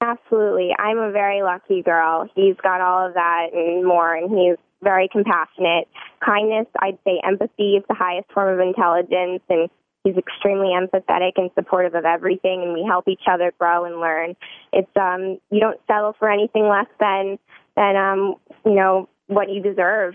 [0.00, 2.28] Absolutely, I'm a very lucky girl.
[2.34, 5.88] He's got all of that and more, and he's very compassionate.
[6.20, 9.70] Kindness, I'd say empathy is the highest form of intelligence, and
[10.04, 14.36] He's extremely empathetic and supportive of everything, and we help each other grow and learn.
[14.70, 17.38] It's um, you don't settle for anything less than
[17.74, 18.34] than um,
[18.66, 20.14] you know what you deserve.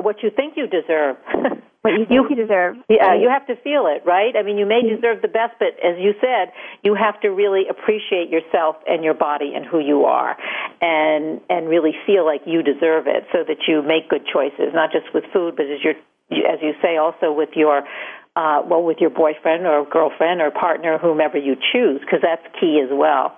[0.00, 1.16] What you think you deserve.
[1.82, 2.76] what you think you, you deserve.
[2.88, 4.34] Yeah, you have to feel it, right?
[4.34, 7.64] I mean, you may deserve the best, but as you said, you have to really
[7.68, 10.34] appreciate yourself and your body and who you are,
[10.80, 14.92] and and really feel like you deserve it, so that you make good choices, not
[14.92, 15.94] just with food, but as your
[16.30, 17.82] as you say, also with your
[18.38, 22.80] uh, well, with your boyfriend or girlfriend or partner, whomever you choose, because that's key
[22.82, 23.36] as well.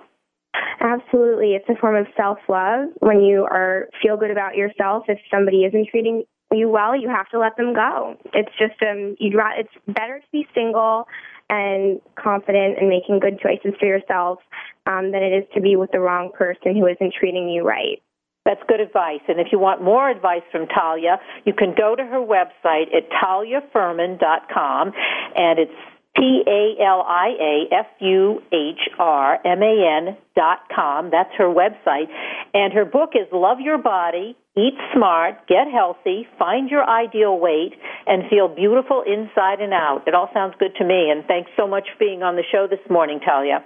[0.79, 2.89] Absolutely, it's a form of self love.
[2.99, 7.27] When you are feel good about yourself, if somebody isn't treating you well, you have
[7.29, 8.15] to let them go.
[8.33, 11.07] It's just um, you'd it's better to be single
[11.49, 14.39] and confident and making good choices for yourself
[14.85, 18.01] um, than it is to be with the wrong person who isn't treating you right.
[18.45, 19.21] That's good advice.
[19.27, 23.09] And if you want more advice from Talia, you can go to her website at
[23.11, 24.91] taliafuhrman.com,
[25.35, 25.71] and it's
[26.17, 31.09] T A L I A F U H R M A N dot com.
[31.09, 32.09] That's her website.
[32.53, 37.73] And her book is Love Your Body, Eat Smart, Get Healthy, Find Your Ideal Weight,
[38.07, 40.03] and Feel Beautiful Inside and Out.
[40.05, 41.09] It all sounds good to me.
[41.09, 43.63] And thanks so much for being on the show this morning, Talia.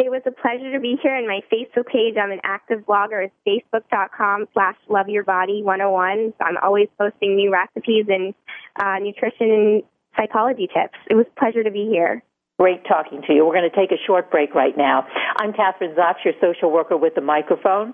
[0.00, 1.14] It was a pleasure to be here.
[1.14, 6.32] And my Facebook page, I'm an active blogger, is facebook.com slash loveyourbody101.
[6.38, 8.32] So I'm always posting new recipes and
[8.80, 9.82] uh, nutrition and
[10.16, 10.96] psychology tips.
[11.10, 12.22] It was a pleasure to be here.
[12.58, 13.44] Great talking to you.
[13.44, 15.06] We're going to take a short break right now.
[15.36, 17.92] I'm Kathryn Zox, your social worker with the microphone.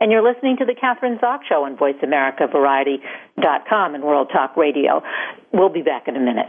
[0.00, 5.00] And you're listening to the Kathryn Zox Show on VoiceAmericaVariety.com and World Talk Radio.
[5.52, 6.48] We'll be back in a minute.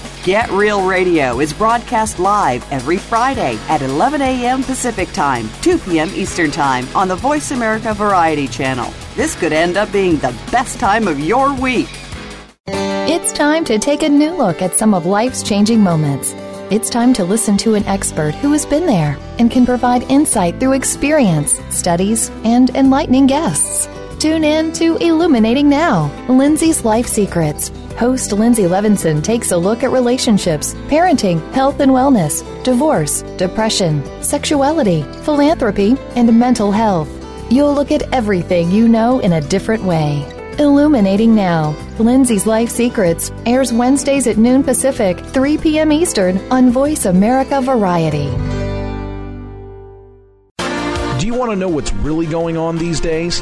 [0.23, 4.61] Get Real Radio is broadcast live every Friday at 11 a.m.
[4.61, 6.11] Pacific Time, 2 p.m.
[6.13, 8.93] Eastern Time on the Voice America Variety Channel.
[9.15, 11.89] This could end up being the best time of your week.
[12.67, 16.35] It's time to take a new look at some of life's changing moments.
[16.69, 20.59] It's time to listen to an expert who has been there and can provide insight
[20.59, 23.89] through experience, studies, and enlightening guests.
[24.19, 29.91] Tune in to Illuminating Now, Lindsay's Life Secrets Host Lindsay Levinson takes a look at
[29.91, 37.09] relationships, parenting, health and wellness, divorce, depression, sexuality, philanthropy, and mental health.
[37.51, 40.25] You'll look at everything you know in a different way.
[40.57, 41.75] Illuminating Now.
[41.99, 45.91] Lindsay's Life Secrets airs Wednesdays at noon Pacific, 3 p.m.
[45.91, 48.29] Eastern on Voice America Variety.
[51.19, 53.41] Do you want to know what's really going on these days?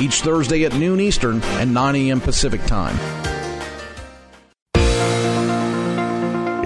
[0.00, 2.20] each Thursday at noon Eastern and 9 a.m.
[2.20, 2.96] Pacific Time.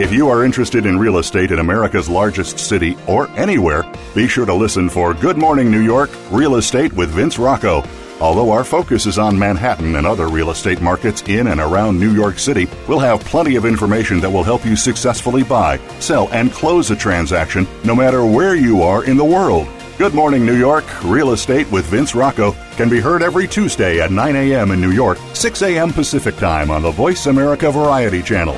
[0.01, 3.83] If you are interested in real estate in America's largest city or anywhere,
[4.15, 7.83] be sure to listen for Good Morning New York Real Estate with Vince Rocco.
[8.21, 12.13] Although our focus is on Manhattan and other real estate markets in and around New
[12.13, 16.53] York City, we'll have plenty of information that will help you successfully buy, sell, and
[16.53, 19.67] close a transaction no matter where you are in the world.
[19.99, 24.13] Good Morning New York Real Estate with Vince Rocco can be heard every Tuesday at
[24.13, 24.71] 9 a.m.
[24.71, 25.93] in New York, 6 a.m.
[25.93, 28.57] Pacific Time on the Voice America Variety Channel.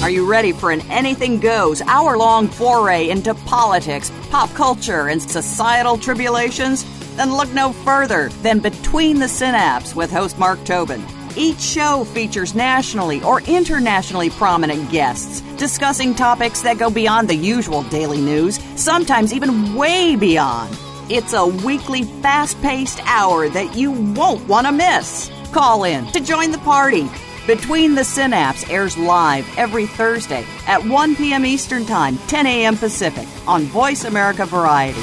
[0.00, 5.20] Are you ready for an anything goes hour long foray into politics, pop culture, and
[5.20, 6.84] societal tribulations?
[7.16, 11.04] Then look no further than Between the Synapse with host Mark Tobin.
[11.38, 17.84] Each show features nationally or internationally prominent guests discussing topics that go beyond the usual
[17.84, 20.76] daily news, sometimes even way beyond.
[21.08, 25.30] It's a weekly, fast paced hour that you won't want to miss.
[25.52, 27.08] Call in to join the party.
[27.46, 31.46] Between the Synapse airs live every Thursday at 1 p.m.
[31.46, 32.76] Eastern Time, 10 a.m.
[32.76, 35.00] Pacific on Voice America Variety.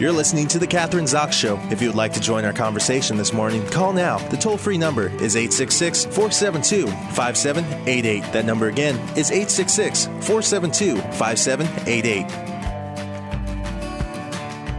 [0.00, 1.56] You're listening to The Kathryn Zox Show.
[1.70, 4.18] If you would like to join our conversation this morning, call now.
[4.28, 8.32] The toll free number is 866 472 5788.
[8.32, 12.54] That number again is 866 472 5788.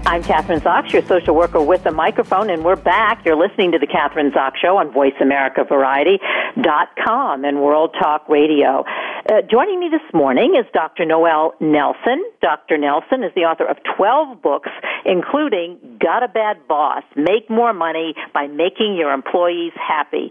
[0.08, 3.25] I'm Kathryn Zox, your social worker with a microphone, and we're back.
[3.25, 8.86] You're listening to the Kathryn Zox Show on VoiceAmericaVariety.com and World Talk Radio.
[9.28, 11.04] Uh, joining me this morning is Dr.
[11.04, 12.24] Noelle Nelson.
[12.44, 12.78] Dr.
[12.78, 14.70] Nelson is the author of 12 books,
[15.04, 20.30] including Got a Bad Boss, Make More Money by Making Your Employees Happy.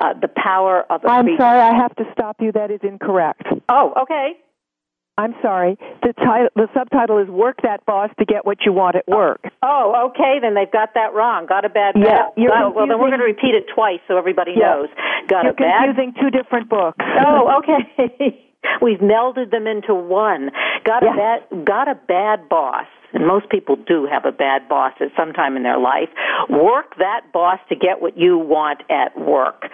[0.00, 2.52] Uh, the Power of I'm sorry, I have to stop you.
[2.52, 3.42] That is incorrect.
[3.68, 4.38] Oh, okay.
[5.18, 5.78] I'm sorry.
[6.02, 9.40] The title, the subtitle is "Work That Boss to Get What You Want at Work."
[9.62, 10.38] Oh, oh okay.
[10.40, 11.46] Then they've got that wrong.
[11.46, 11.94] Got a bad.
[11.96, 14.74] Yeah, bad well, well, then we're going to repeat it twice so everybody Yeah.
[14.74, 14.88] knows.
[15.28, 15.84] Got You're a bad.
[15.96, 16.98] confusing two different books.
[17.00, 18.42] Oh, okay.
[18.82, 20.50] We've melded them into one.
[20.84, 21.64] Got a bad.
[21.64, 22.86] Got a bad boss.
[23.12, 26.08] And most people do have a bad boss at some time in their life.
[26.50, 29.64] Work that boss to get what you want at work.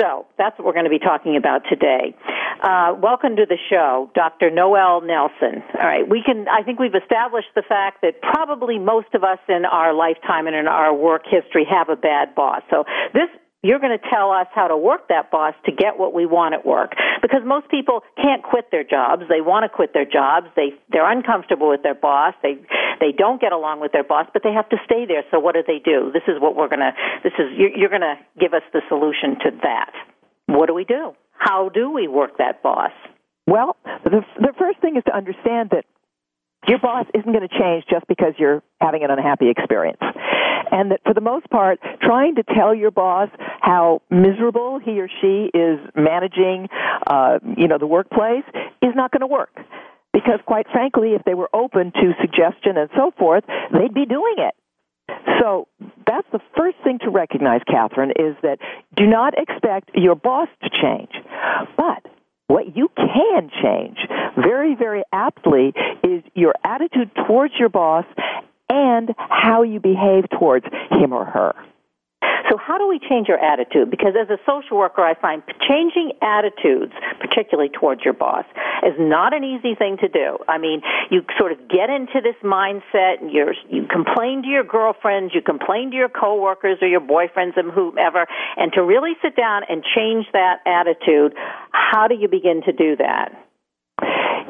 [0.00, 2.14] So that's what we're going to be talking about today.
[2.62, 4.50] Uh, welcome to the show, Dr.
[4.50, 5.62] Noelle Nelson.
[5.74, 6.46] All right, we can.
[6.48, 10.54] I think we've established the fact that probably most of us in our lifetime and
[10.54, 12.62] in our work history have a bad boss.
[12.70, 13.28] So this
[13.62, 16.54] you're going to tell us how to work that boss to get what we want
[16.54, 16.92] at work.
[17.22, 19.22] Because most people can't quit their jobs.
[19.28, 20.48] They want to quit their jobs.
[20.56, 22.34] They they're uncomfortable with their boss.
[22.42, 22.58] They
[23.00, 25.22] they don't get along with their boss but they have to stay there.
[25.30, 26.10] So what do they do?
[26.12, 28.82] This is what we're going to this is you're, you're going to give us the
[28.88, 29.92] solution to that.
[30.46, 31.14] What do we do?
[31.38, 32.92] How do we work that boss?
[33.46, 35.84] Well, the the first thing is to understand that
[36.66, 40.00] your boss isn't going to change just because you're having an unhappy experience.
[40.70, 43.28] And that for the most part, trying to tell your boss
[43.60, 46.68] how miserable he or she is managing,
[47.06, 48.44] uh, you know, the workplace
[48.80, 49.54] is not going to work.
[50.12, 54.36] Because quite frankly, if they were open to suggestion and so forth, they'd be doing
[54.38, 54.54] it.
[55.40, 55.68] So
[56.06, 58.58] that's the first thing to recognize, Kathryn, is that
[58.96, 61.10] do not expect your boss to change.
[61.76, 62.06] But
[62.52, 63.96] what you can change
[64.36, 65.72] very, very aptly
[66.04, 68.04] is your attitude towards your boss
[68.68, 71.54] and how you behave towards him or her.
[72.50, 73.90] So how do we change our attitude?
[73.90, 78.44] Because as a social worker, I find changing attitudes, particularly towards your boss,
[78.82, 80.38] is not an easy thing to do.
[80.48, 84.64] I mean, you sort of get into this mindset and you're, you complain to your
[84.64, 89.36] girlfriends, you complain to your coworkers or your boyfriends and whomever, and to really sit
[89.36, 91.34] down and change that attitude,
[91.70, 93.32] how do you begin to do that?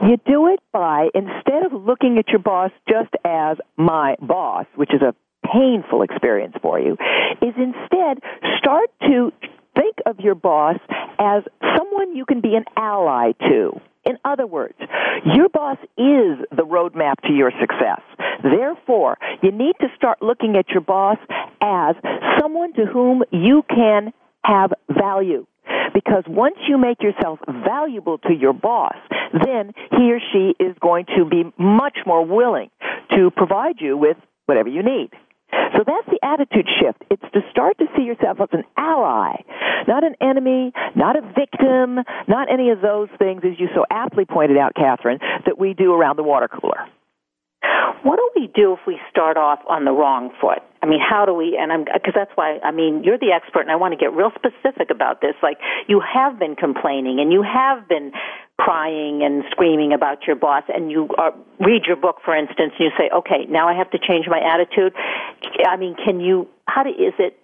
[0.02, 4.92] You do it by, instead of looking at your boss just as my boss, which
[4.92, 6.96] is a painful experience for you,
[7.40, 8.22] is instead
[8.58, 9.32] start to
[9.74, 10.76] think of your boss
[11.18, 11.42] as
[11.76, 13.72] someone you can be an ally to.
[14.04, 14.74] In other words,
[15.24, 18.00] your boss is the roadmap to your success.
[18.42, 21.18] Therefore, you need to start looking at your boss
[21.60, 21.94] as
[22.40, 24.12] someone to whom you can
[24.44, 25.46] have value.
[25.94, 28.96] Because once you make yourself valuable to your boss,
[29.32, 32.70] then he or she is going to be much more willing
[33.14, 35.10] to provide you with whatever you need.
[35.52, 37.04] So that's the attitude shift.
[37.10, 39.42] It's to start to see yourself as an ally,
[39.86, 44.24] not an enemy, not a victim, not any of those things, as you so aptly
[44.24, 46.88] pointed out, Kathryn, that we do around the water cooler.
[48.02, 50.58] What do we do if we start off on the wrong foot?
[50.82, 51.56] I mean, how do we?
[51.60, 54.12] And I'm because that's why I mean you're the expert, and I want to get
[54.12, 55.34] real specific about this.
[55.42, 58.10] Like you have been complaining, and you have been
[58.62, 62.84] crying and screaming about your boss, and you are, read your book, for instance, and
[62.86, 64.94] you say, "Okay, now I have to change my attitude."
[65.66, 66.46] I mean, can you?
[66.66, 67.38] How do is it?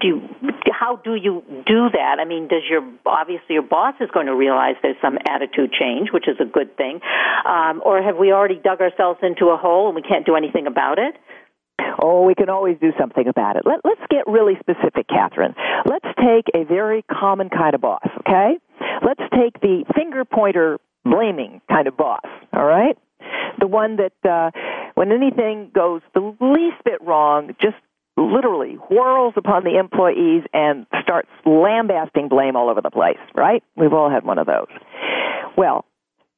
[0.00, 0.28] Do you,
[0.72, 2.18] how do you do that?
[2.20, 6.10] I mean, does your obviously your boss is going to realize there's some attitude change,
[6.12, 7.00] which is a good thing,
[7.46, 10.66] um, or have we already dug ourselves into a hole and we can't do anything
[10.66, 11.14] about it?
[12.00, 13.62] Oh, we can always do something about it.
[13.64, 15.54] Let, let's get really specific, Kathryn.
[15.84, 18.58] Let's take a very common kind of boss, okay?
[19.04, 22.96] Let's take the finger pointer blaming kind of boss, all right?
[23.58, 24.50] The one that uh,
[24.94, 27.76] when anything goes the least bit wrong, just
[28.16, 33.62] literally whirls upon the employees and starts lambasting blame all over the place, right?
[33.76, 34.68] We've all had one of those.
[35.56, 35.84] Well,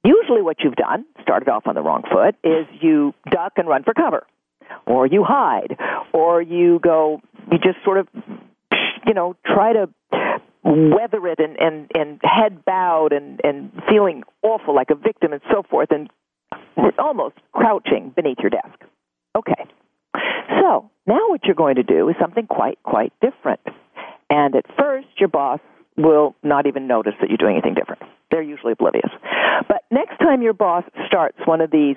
[0.04, 3.82] usually what you've done, started off on the wrong foot, is you duck and run
[3.82, 4.26] for cover
[4.86, 5.76] or you hide,
[6.12, 8.08] or you go, you just sort of,
[9.06, 9.88] you know, try to
[10.62, 15.40] weather it and, and, and head bowed and, and feeling awful like a victim and
[15.50, 16.10] so forth and
[16.98, 18.78] almost crouching beneath your desk.
[19.36, 19.64] Okay.
[20.60, 23.60] So now what you're going to do is something quite, quite different.
[24.28, 25.60] And at first, your boss
[25.96, 28.02] will not even notice that you're doing anything different.
[28.30, 29.10] They're usually oblivious.
[29.68, 31.96] But next time your boss starts one of these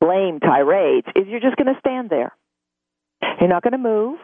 [0.00, 2.32] blame tirades is you're just going to stand there.
[3.40, 4.18] You're not going to move.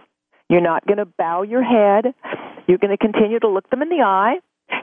[0.49, 2.15] You're not going to bow your head.
[2.67, 4.37] You're going to continue to look them in the eye.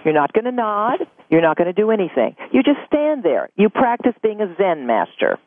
[0.06, 1.00] You're not going to nod.
[1.30, 2.36] You're not going to do anything.
[2.52, 3.50] You just stand there.
[3.56, 5.40] You practice being a Zen master.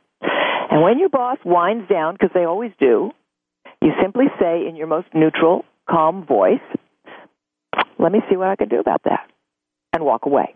[0.70, 3.12] And when your boss winds down, because they always do,
[3.80, 6.60] you simply say in your most neutral, calm voice,
[7.98, 9.30] let me see what I can do about that,
[9.92, 10.54] and walk away.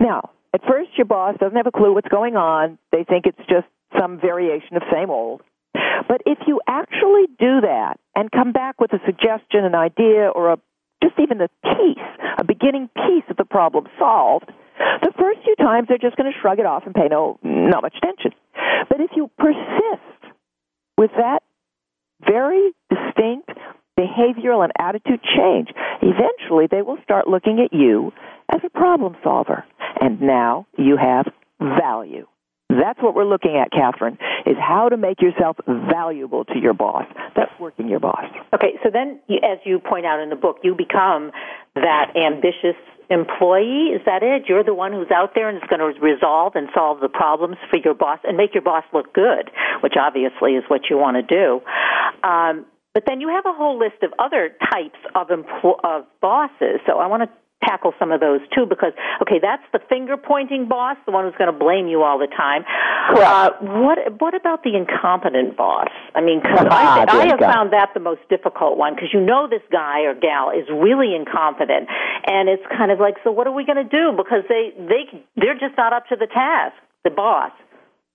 [0.00, 2.78] Now, at first, your boss doesn't have a clue what's going on.
[2.92, 3.66] They think it's just
[3.98, 5.42] some variation of same old.
[6.08, 10.52] But if you actually do that and come back with a suggestion, an idea, or
[10.52, 10.58] a
[11.02, 12.04] just even a piece,
[12.38, 14.50] a beginning piece of the problem solved,
[15.02, 17.82] the first few times they're just going to shrug it off and pay no not
[17.82, 18.32] much attention.
[18.88, 20.34] But if you persist
[20.96, 21.42] with that
[22.26, 23.50] very distinct
[23.98, 25.68] behavioral and attitude change,
[26.02, 28.12] eventually they will start looking at you
[28.52, 29.64] as a problem solver.
[30.00, 31.26] And now you have
[31.58, 32.26] value.
[32.68, 37.04] That's what we're looking at, Kathryn, is how to make yourself valuable to your boss.
[37.34, 38.24] That's working your boss.
[38.54, 41.32] Okay, so then, as you point out in the book, you become
[41.74, 42.76] that ambitious
[43.08, 43.96] employee.
[43.96, 44.44] Is that it?
[44.48, 47.56] You're the one who's out there and is going to resolve and solve the problems
[47.70, 51.16] for your boss and make your boss look good, which obviously is what you want
[51.16, 51.60] to do.
[52.22, 56.80] Um, but then you have a whole list of other types of empl- of bosses.
[56.86, 57.30] So I want to
[57.64, 61.34] tackle some of those too because okay that's the finger pointing boss the one who's
[61.38, 62.64] going to blame you all the time.
[63.10, 63.50] Uh,
[63.82, 65.88] what what about the incompetent boss?
[66.14, 69.20] I mean cause ah, I, I have found that the most difficult one because you
[69.20, 71.88] know this guy or gal is really incompetent
[72.26, 74.12] and it's kind of like so what are we going to do?
[74.16, 77.52] Because they they they're just not up to the task the boss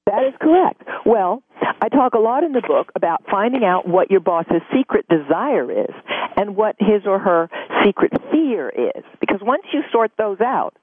[0.05, 0.83] that is correct.
[1.05, 1.43] Well,
[1.81, 5.71] I talk a lot in the book about finding out what your boss's secret desire
[5.71, 5.93] is
[6.35, 7.49] and what his or her
[7.85, 9.03] secret fear is.
[9.19, 10.75] Because once you sort those out,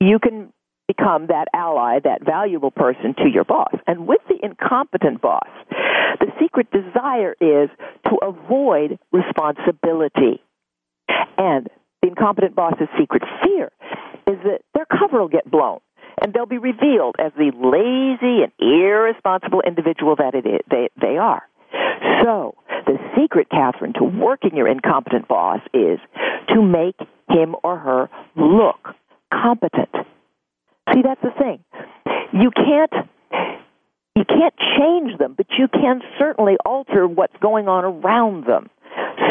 [0.00, 0.52] you can
[0.86, 3.74] become that ally, that valuable person to your boss.
[3.86, 5.48] And with the incompetent boss,
[6.20, 7.70] the secret desire is
[8.06, 10.42] to avoid responsibility.
[11.36, 11.68] And
[12.02, 13.70] the incompetent boss's secret fear
[14.26, 15.80] is that their cover will get blown
[16.20, 21.16] and they'll be revealed as the lazy and irresponsible individual that it is, they, they
[21.16, 21.42] are.
[22.22, 22.54] So,
[22.86, 25.98] the secret, Kathryn, to working your incompetent boss is
[26.48, 26.96] to make
[27.28, 28.94] him or her look
[29.32, 29.90] competent.
[30.92, 31.64] See, that's the thing.
[32.32, 32.92] You can't
[34.16, 38.70] you can't change them, but you can certainly alter what's going on around them.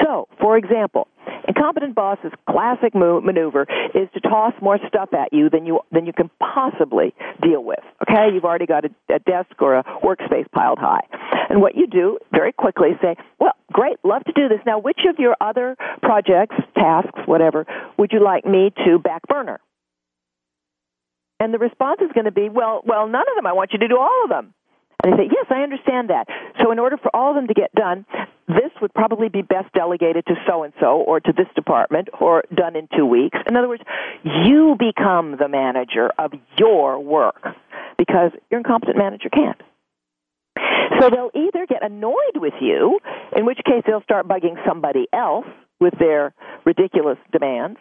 [0.03, 1.07] So, for example,
[1.47, 6.13] incompetent boss's classic maneuver is to toss more stuff at you than you than you
[6.13, 7.79] can possibly deal with.
[8.01, 11.05] Okay, you've already got a, a desk or a workspace piled high,
[11.49, 14.59] and what you do very quickly is say, "Well, great, love to do this.
[14.65, 17.65] Now, which of your other projects, tasks, whatever,
[17.97, 19.59] would you like me to back burner?"
[21.39, 23.45] And the response is going to be, "Well, well, none of them.
[23.45, 24.53] I want you to do all of them."
[25.03, 26.27] And they say, yes, I understand that.
[26.63, 28.05] So in order for all of them to get done,
[28.47, 32.43] this would probably be best delegated to so and so or to this department or
[32.53, 33.37] done in two weeks.
[33.47, 33.83] In other words,
[34.23, 37.41] you become the manager of your work
[37.97, 39.61] because your incompetent manager can't.
[40.99, 42.99] So they'll either get annoyed with you,
[43.35, 45.45] in which case they'll start bugging somebody else
[45.79, 46.33] with their
[46.65, 47.79] ridiculous demands,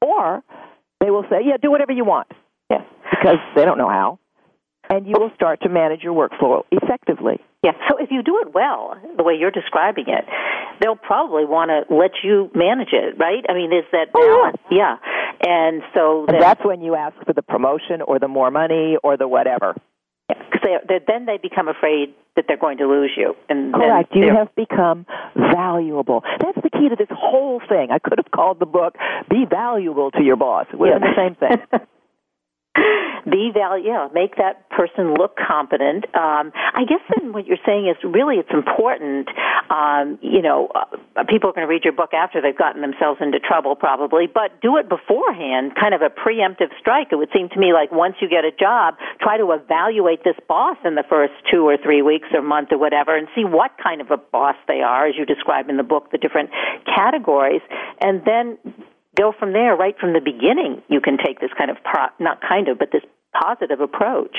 [0.00, 0.42] or
[1.00, 2.28] they will say, yeah, do whatever you want.
[2.70, 4.18] Yeah, because they don't know how
[4.90, 7.40] and you will start to manage your workflow effectively.
[7.62, 7.72] Yeah.
[7.88, 10.24] So if you do it well, the way you're describing it,
[10.80, 13.44] they'll probably want to let you manage it, right?
[13.48, 14.56] I mean, is that oh, balance?
[14.64, 14.96] Oh, yeah.
[15.44, 19.16] And so and that's when you ask for the promotion or the more money or
[19.16, 19.74] the whatever.
[20.28, 23.34] Because they, they, then they become afraid that they're going to lose you.
[23.48, 24.14] And Correct.
[24.14, 25.06] You have become
[25.36, 26.22] valuable.
[26.40, 27.88] That's the key to this whole thing.
[27.90, 28.94] I could have called the book
[29.28, 30.98] "Be Valuable to Your Boss." Would yeah.
[30.98, 31.58] the same thing.
[32.74, 36.04] be value, yeah, make that person look competent.
[36.14, 39.28] Um, I guess then what you're saying is really it's important.
[39.70, 43.20] Um, you know, uh, people are going to read your book after they've gotten themselves
[43.20, 47.08] into trouble, probably, but do it beforehand, kind of a preemptive strike.
[47.12, 50.36] It would seem to me like once you get a job, try to evaluate this
[50.48, 53.72] boss in the first two or three weeks or month or whatever, and see what
[53.82, 56.50] kind of a boss they are, as you describe in the book, the different
[56.86, 57.62] categories,
[58.00, 58.58] and then
[59.16, 60.82] go from there right from the beginning.
[60.88, 63.02] You can take this kind of pro- not kind of, but this
[63.32, 64.36] positive approach.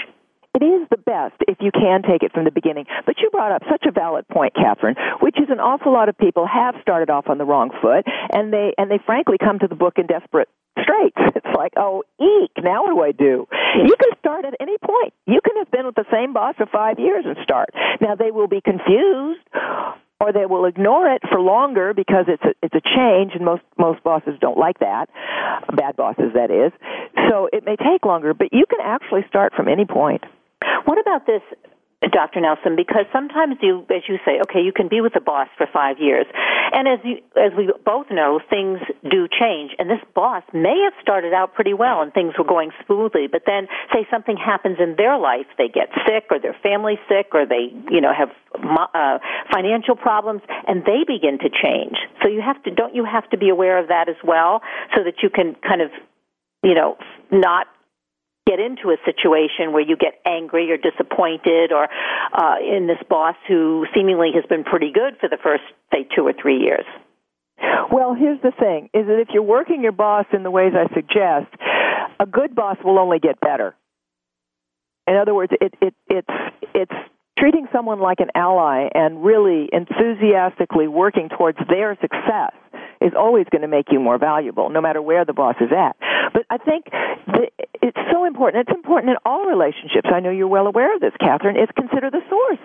[0.54, 2.86] It is the best if you can take it from the beginning.
[3.08, 6.18] But you brought up such a valid point, Kathryn, which is an awful lot of
[6.18, 9.68] people have started off on the wrong foot, and they and they frankly come to
[9.68, 10.50] the book in desperate
[10.80, 11.18] straits.
[11.44, 12.52] It's like, oh, eek!
[12.64, 13.48] Now what do I do?
[13.76, 15.14] You can start at any point.
[15.26, 17.70] You can have been with the same boss for five years and start.
[18.00, 19.42] Now they will be confused
[20.24, 23.64] or they will ignore it for longer because it's a, it's a change, and most
[23.78, 25.10] most bosses don't like that.
[25.76, 26.72] Bad bosses, that is.
[27.30, 30.24] So it may take longer, but you can actually start from any point.
[30.86, 31.42] What about this
[32.12, 32.42] Dr.
[32.42, 35.68] Nelson, because sometimes you, as you say, okay, you can be with the boss for
[35.72, 36.26] five years,
[36.74, 39.72] and as you, as we both know, things do change.
[39.78, 43.44] And this boss may have started out pretty well and things were going smoothly, but
[43.46, 47.46] then say something happens in their life, they get sick or their family sick or
[47.46, 49.20] they, you know, have uh,
[49.52, 51.98] financial problems, and they begin to change.
[52.22, 54.62] So you have to, don't you have to be aware of that as well,
[54.96, 55.90] so that you can kind of,
[56.64, 56.98] you know,
[57.32, 57.68] not
[58.46, 61.88] get into a situation where you get angry or disappointed or
[62.34, 65.64] uh, in this boss who seemingly has been pretty good for the first
[65.94, 66.86] say two or three years
[67.92, 70.94] Well, here's the thing: is that if you're working your boss in the ways I
[70.94, 71.54] suggest,
[72.20, 73.76] a good boss will only get better.
[75.08, 76.28] In other words, it, it, it's
[76.74, 76.92] it's
[77.38, 82.54] treating someone like an ally and really enthusiastically working towards their success
[83.04, 85.96] is always going to make you more valuable, no matter where the boss is at.
[86.34, 86.86] But I think
[87.82, 88.68] it's so important.
[88.68, 90.10] It's important in all relationships.
[90.12, 91.62] I know you're well aware of this, Kathryn.
[91.62, 92.60] Is consider the source.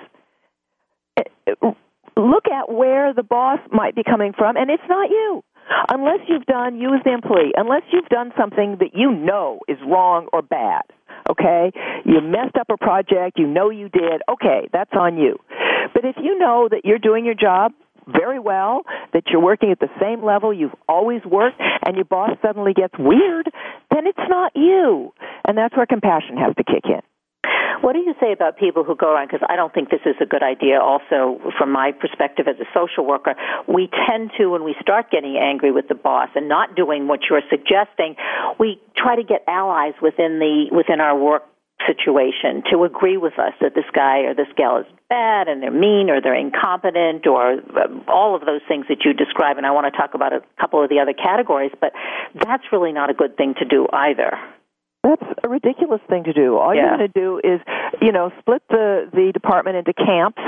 [2.16, 5.42] Look at where the boss might be coming from, and it's not you.
[5.88, 9.76] Unless you've done, you as the employee, unless you've done something that you know is
[9.86, 10.82] wrong or bad,
[11.30, 11.70] okay?
[12.04, 15.38] You messed up a project, you know you did, okay, that's on you.
[15.92, 17.72] But if you know that you're doing your job
[18.08, 18.82] very well,
[19.12, 22.94] that you're working at the same level you've always worked, and your boss suddenly gets
[22.98, 23.50] weird,
[23.90, 25.12] then it's not you.
[25.46, 27.00] And that's where compassion has to kick in.
[27.80, 29.28] What do you say about people who go around?
[29.28, 30.80] Because I don't think this is a good idea.
[30.80, 33.34] Also, from my perspective as a social worker,
[33.68, 37.20] we tend to, when we start getting angry with the boss and not doing what
[37.30, 38.16] you're suggesting,
[38.58, 41.44] we try to get allies within the within our work
[41.86, 45.70] situation to agree with us that this guy or this gal is bad and they're
[45.70, 49.56] mean or they're incompetent or um, all of those things that you describe.
[49.58, 51.92] And I want to talk about a couple of the other categories, but
[52.34, 54.36] that's really not a good thing to do either.
[55.04, 56.58] That's a ridiculous thing to do.
[56.58, 56.88] All Yeah.
[56.88, 57.60] you're going to do is,
[58.02, 60.42] you know, split the the department into camps.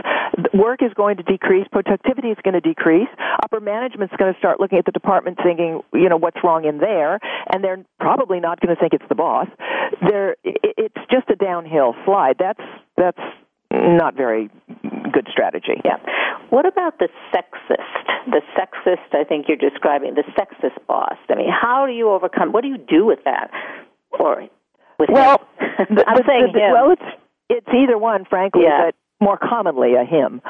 [0.52, 1.66] Work is going to decrease.
[1.70, 3.08] Productivity is going to decrease.
[3.44, 6.78] Upper management's going to start looking at the department, thinking, you know, what's wrong in
[6.78, 7.20] there,
[7.52, 9.46] and they're probably not going to think it's the boss.
[9.92, 10.02] It's
[11.20, 12.36] just a downhill slide.
[12.38, 12.60] That's
[12.96, 13.18] that's
[13.72, 14.50] not very
[15.12, 15.80] good strategy.
[15.84, 15.96] Yeah.
[16.50, 18.30] What about the sexist?
[18.30, 21.16] The sexist, I think you're describing, the sexist boss.
[21.28, 23.50] I mean, how do you overcome, what do you do with that?
[24.18, 24.46] Or
[24.98, 25.94] with Well, him?
[25.96, 26.72] the- I'm the- saying the- him.
[26.72, 27.02] Well, it's
[27.48, 28.86] it's either one, frankly, Yeah.
[28.86, 30.40] but more commonly a him.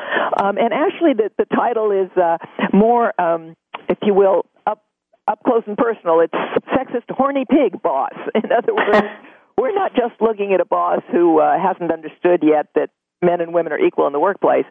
[0.43, 2.39] Um, and actually, the the title is uh,
[2.73, 3.55] more, um,
[3.89, 4.83] if you will, up
[5.29, 6.21] up close and personal.
[6.21, 6.35] It's
[6.75, 8.13] sexist, horny pig boss.
[8.35, 9.07] In other words,
[9.59, 12.91] we're not just looking at a boss who uh, hasn't understood yet that
[13.23, 14.65] men and women are equal in the workplace,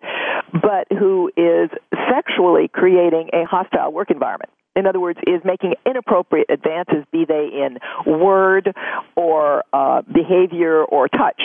[0.52, 1.70] but who is
[2.10, 4.52] sexually creating a hostile work environment.
[4.76, 8.74] In other words, is making inappropriate advances, be they in word
[9.16, 11.42] or uh, behavior or touch.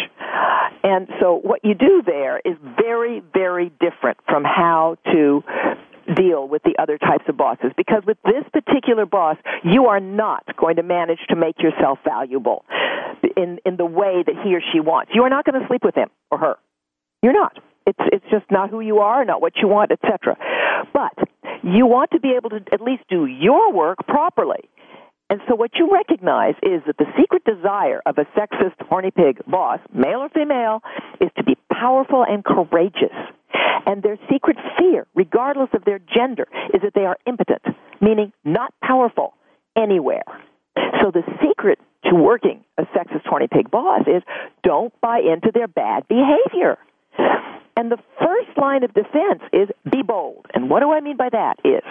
[0.85, 5.43] And so, what you do there is very, very different from how to
[6.17, 7.73] deal with the other types of bosses.
[7.77, 12.65] Because with this particular boss you are not going to manage to make yourself valuable
[13.37, 15.13] in in the way that he or she wants.
[15.15, 16.57] You are not going to sleep with him or her.
[17.23, 17.59] You're not.
[17.87, 20.37] It's it's just not who you are not what you want etc
[20.93, 21.13] but
[21.63, 24.69] you want to be able to at least do your work properly
[25.31, 29.41] and so what you recognize is that the secret desire of a sexist horny pig
[29.47, 30.81] boss male or female
[31.20, 33.14] is to be powerful and courageous
[33.87, 37.62] and their secret fear, regardless of their gender, is that they are impotent,
[38.01, 39.35] meaning not powerful
[39.77, 40.25] anywhere.
[41.01, 44.22] So the secret to working a sexist horny pig boss is
[44.62, 46.79] don't buy into their bad behavior.
[47.77, 50.47] And the first line of defense is be bold.
[50.55, 51.83] And what do I mean by that is,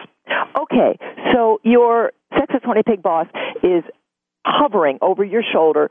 [0.57, 0.97] okay,
[1.33, 3.27] so your sexist horny pig boss
[3.61, 3.83] is
[4.45, 5.89] hovering over your shoulder,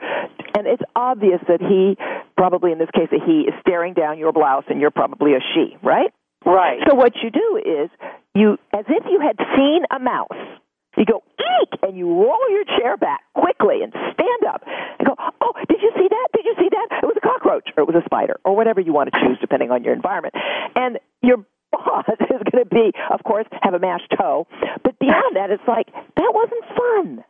[0.57, 1.97] and it's obvious that he,
[2.37, 5.41] probably in this case, a he, is staring down your blouse, and you're probably a
[5.55, 6.13] she, right?
[6.45, 6.81] Right.
[6.89, 7.91] So what you do is
[8.35, 10.61] you, as if you had seen a mouse,
[10.97, 11.23] you go
[11.63, 15.81] eek, and you roll your chair back quickly and stand up and go, oh, did
[15.81, 16.29] you see that?
[16.35, 17.03] Did you see that?
[17.03, 19.39] It was a cockroach, or it was a spider, or whatever you want to choose,
[19.41, 20.35] depending on your environment.
[20.77, 21.39] And your
[21.73, 24.47] boss is going to be, of course, have a mashed toe,
[24.85, 27.25] but beyond that, it's like that wasn't fun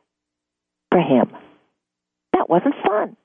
[0.91, 1.31] for him.
[2.33, 3.17] That wasn't fun.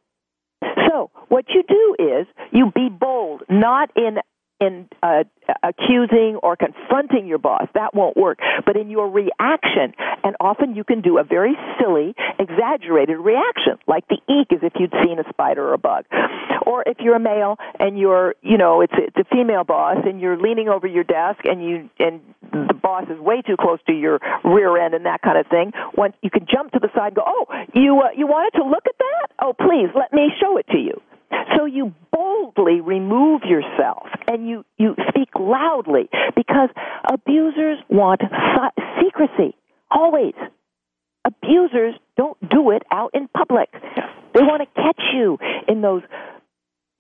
[0.90, 4.18] So what you do is you be bold, not in
[4.60, 5.24] in uh,
[5.64, 7.68] accusing or confronting your boss.
[7.76, 8.40] That won't work.
[8.66, 9.94] But in your reaction,
[10.24, 14.74] and often you can do a very silly, exaggerated reaction, like the eek as if
[14.80, 16.06] you'd seen a spider or a bug.
[16.66, 19.98] Or if you're a male and you're, you know, it's a, it's a female boss
[20.06, 22.20] and you're leaning over your desk and you and
[22.52, 25.72] the boss is way too close to your rear end and that kind of thing.
[25.96, 28.66] Once you can jump to the side and go, "Oh, you uh, you wanted to
[28.66, 29.28] look at that?
[29.40, 31.02] Oh, please let me show it to you."
[31.56, 36.70] So you boldly remove yourself and you, you speak loudly because
[37.12, 38.22] abusers want
[39.02, 39.56] secrecy.
[39.90, 40.34] Always.
[41.26, 43.70] Abusers don't do it out in public.
[44.34, 46.04] They want to catch you in those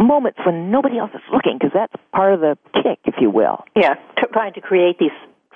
[0.01, 3.63] moments when nobody else is looking because that's part of the kick, if you will.
[3.75, 3.95] Yeah,
[4.34, 5.11] trying to create these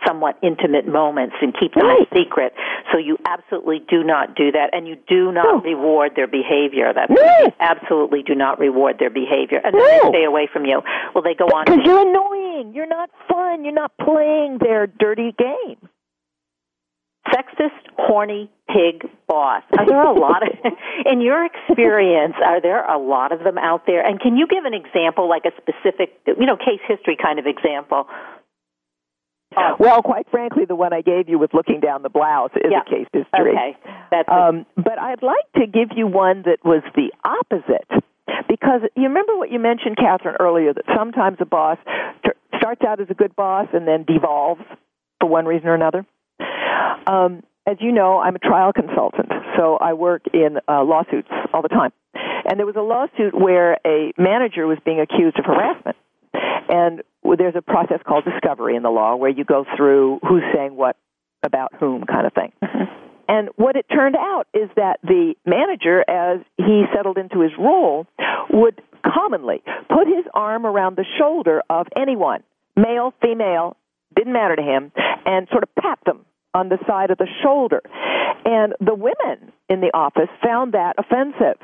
[0.06, 2.54] somewhat intimate moments and keep them a secret.
[2.92, 5.62] So you absolutely do not do that, and you do not oh.
[5.62, 6.92] reward their behavior.
[6.94, 10.82] That's you absolutely do not reward their behavior, and then they stay away from you.
[11.14, 11.66] Well, they go on.
[11.66, 12.74] Because you're annoying.
[12.74, 13.64] You're not fun.
[13.64, 15.78] You're not playing their dirty game.
[17.28, 19.64] sexist, horny pig boss.
[19.78, 20.50] Are there a lot of,
[21.06, 24.06] in your experience, are there a lot of them out there?
[24.06, 27.46] And can you give an example, like a specific, you know, case history kind of
[27.46, 28.08] example?
[29.80, 32.82] Well, quite frankly, the one I gave you with looking down the blouse is yeah.
[32.82, 33.52] a case history.
[33.52, 33.78] Okay,
[34.10, 38.04] that's um, but I'd like to give you one that was the opposite.
[38.48, 41.78] Because you remember what you mentioned, Kathryn, earlier, that sometimes a boss
[42.24, 44.62] t- starts out as a good boss and then devolves
[45.20, 46.06] for one reason or another.
[47.08, 51.62] Um, as you know, I'm a trial consultant, so I work in uh, lawsuits all
[51.62, 51.92] the time.
[52.14, 55.96] And there was a lawsuit where a manager was being accused of harassment.
[56.72, 57.04] And
[57.38, 60.96] there's a process called discovery in the law where you go through who's saying what
[61.44, 62.52] about whom kind of thing.
[62.64, 62.84] Mm-hmm.
[63.28, 68.08] And what it turned out is that the manager, as he settled into his role,
[68.50, 72.44] would commonly put his arm around the shoulder of anyone,
[72.76, 73.78] male, female,
[74.16, 74.92] didn't matter to him,
[75.26, 77.82] and sort of pat them on the side of the shoulder.
[78.44, 81.62] And the women in the office found that offensive.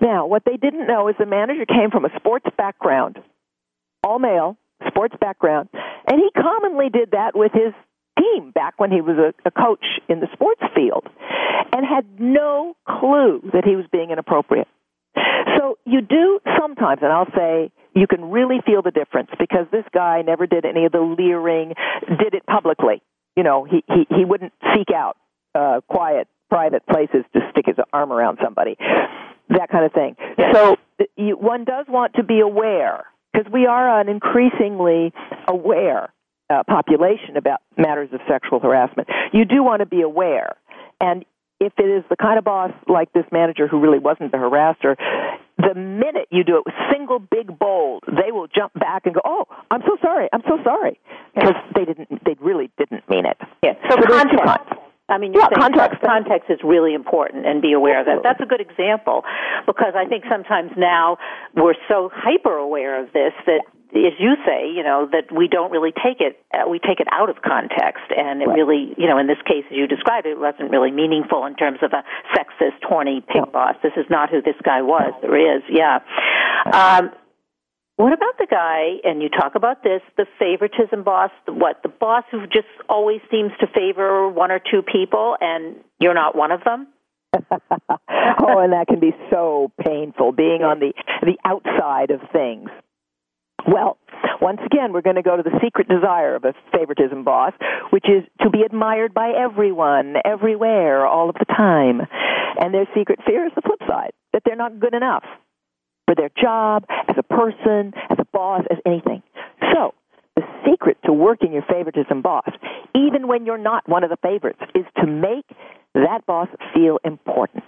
[0.00, 3.18] Now, what they didn't know is the manager came from a sports background,
[4.06, 5.68] all male, sports background,
[6.06, 7.74] and he commonly did that with his
[8.18, 11.06] team back when he was a, a coach in the sports field
[11.72, 14.68] and had no clue that he was being inappropriate.
[15.58, 19.84] So you do sometimes, and I'll say you can really feel the difference because this
[19.92, 21.74] guy never did any of the leering,
[22.06, 23.02] did it publicly.
[23.36, 25.16] You know, he he, he wouldn't seek out
[25.54, 28.76] uh, quiet, private places to stick his arm around somebody,
[29.48, 30.16] that kind of thing.
[30.52, 30.76] So
[31.16, 33.04] you, one does want to be aware
[33.36, 35.12] because we are an increasingly
[35.48, 36.12] aware
[36.48, 39.08] uh, population about matters of sexual harassment.
[39.32, 40.56] You do want to be aware,
[41.00, 41.24] and
[41.58, 44.96] if it is the kind of boss like this manager who really wasn't the harasser,
[45.58, 49.20] the minute you do it with single big bold, they will jump back and go,
[49.24, 50.28] "Oh, I'm so sorry.
[50.32, 51.00] I'm so sorry,"
[51.34, 52.24] because they didn't.
[52.24, 53.36] They really didn't mean it.
[53.62, 53.74] Yeah.
[53.88, 54.75] So, so context.
[55.08, 56.02] I mean, you're yeah, context.
[56.04, 58.22] context is really important, and be aware of that.
[58.24, 59.22] That's a good example
[59.66, 61.18] because I think sometimes now
[61.54, 63.62] we're so hyper aware of this that
[63.94, 67.06] as you say, you know, that we don't really take it, uh, we take it
[67.12, 68.56] out of context, and it right.
[68.56, 71.78] really, you know, in this case, as you described, it wasn't really meaningful in terms
[71.82, 72.02] of a
[72.34, 73.50] sexist, horny pig no.
[73.52, 73.76] boss.
[73.82, 75.14] This is not who this guy was.
[75.22, 76.00] There is, yeah.
[76.72, 77.10] Um,
[77.96, 81.88] what about the guy, and you talk about this, the favoritism boss, the, what, the
[81.88, 86.52] boss who just always seems to favor one or two people, and you're not one
[86.52, 86.88] of them?
[87.34, 90.92] oh, and that can be so painful, being on the,
[91.22, 92.68] the outside of things.
[93.66, 93.96] Well,
[94.42, 97.54] once again, we're going to go to the secret desire of a favoritism boss,
[97.90, 102.02] which is to be admired by everyone, everywhere, all of the time.
[102.60, 105.24] And their secret fear is the flip side, that they're not good enough
[106.06, 109.22] for their job, as a person, as a boss, as anything.
[109.72, 109.92] So,
[110.36, 112.48] the secret to working your favoritism boss,
[112.94, 115.46] even when you're not one of the favorites, is to make
[115.94, 117.64] that boss feel important.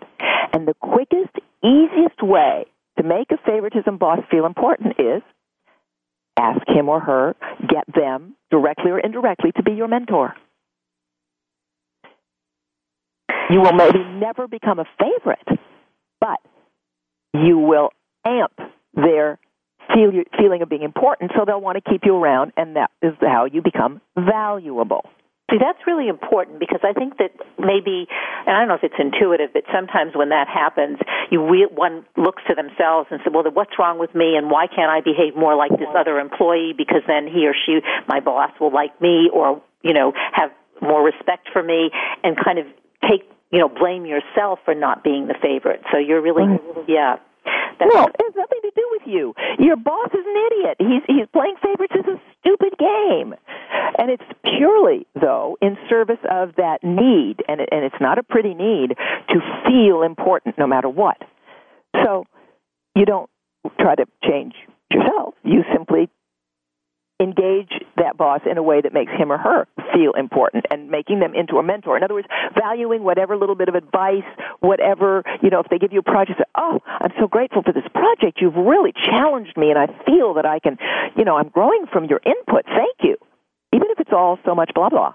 [0.53, 2.67] And the quickest, easiest way
[2.99, 5.23] to make a favoritism boss feel important is
[6.37, 7.35] ask him or her,
[7.69, 10.35] get them, directly or indirectly, to be your mentor.
[13.51, 15.61] You will maybe never become a favorite,
[16.21, 16.39] but
[17.33, 17.91] you will
[18.25, 18.59] amp
[18.95, 19.39] their
[19.95, 23.15] feel, feeling of being important, so they'll want to keep you around, and that is
[23.21, 25.05] how you become valuable.
[25.51, 28.07] See, that's really important because I think that maybe,
[28.47, 30.99] and I don't know if it's intuitive, but sometimes when that happens,
[31.31, 34.67] you re- one looks to themselves and says, "Well, what's wrong with me, and why
[34.67, 36.75] can't I behave more like this other employee?
[36.77, 40.51] Because then he or she, my boss, will like me, or you know, have
[40.83, 41.91] more respect for me,
[42.23, 42.67] and kind of
[43.09, 45.81] take, you know, blame yourself for not being the favorite.
[45.91, 47.17] So you're really, yeah."
[47.79, 49.35] That's no, it has nothing to do with you.
[49.59, 50.77] Your boss is an idiot.
[50.79, 53.35] He's he's playing favorites as a stupid game,
[53.99, 58.23] and it's purely though in service of that need, and it, and it's not a
[58.23, 58.97] pretty need
[59.31, 61.19] to feel important no matter what.
[62.05, 62.25] So
[62.95, 63.31] you don't
[63.81, 64.55] try to change
[64.91, 65.35] yourself.
[65.45, 66.09] You simply
[67.21, 71.19] engage that boss in a way that makes him or her feel important and making
[71.21, 71.97] them into a mentor.
[71.97, 74.27] In other words, valuing whatever little bit of advice,
[74.61, 77.73] whatever, you know, if they give you a project, say, oh, I'm so grateful for
[77.73, 78.41] this project.
[78.41, 80.79] You've really challenged me and I feel that I can,
[81.17, 82.65] you know, I'm growing from your input.
[82.67, 83.17] Thank you.
[83.73, 85.13] Even if it's all so much blah, blah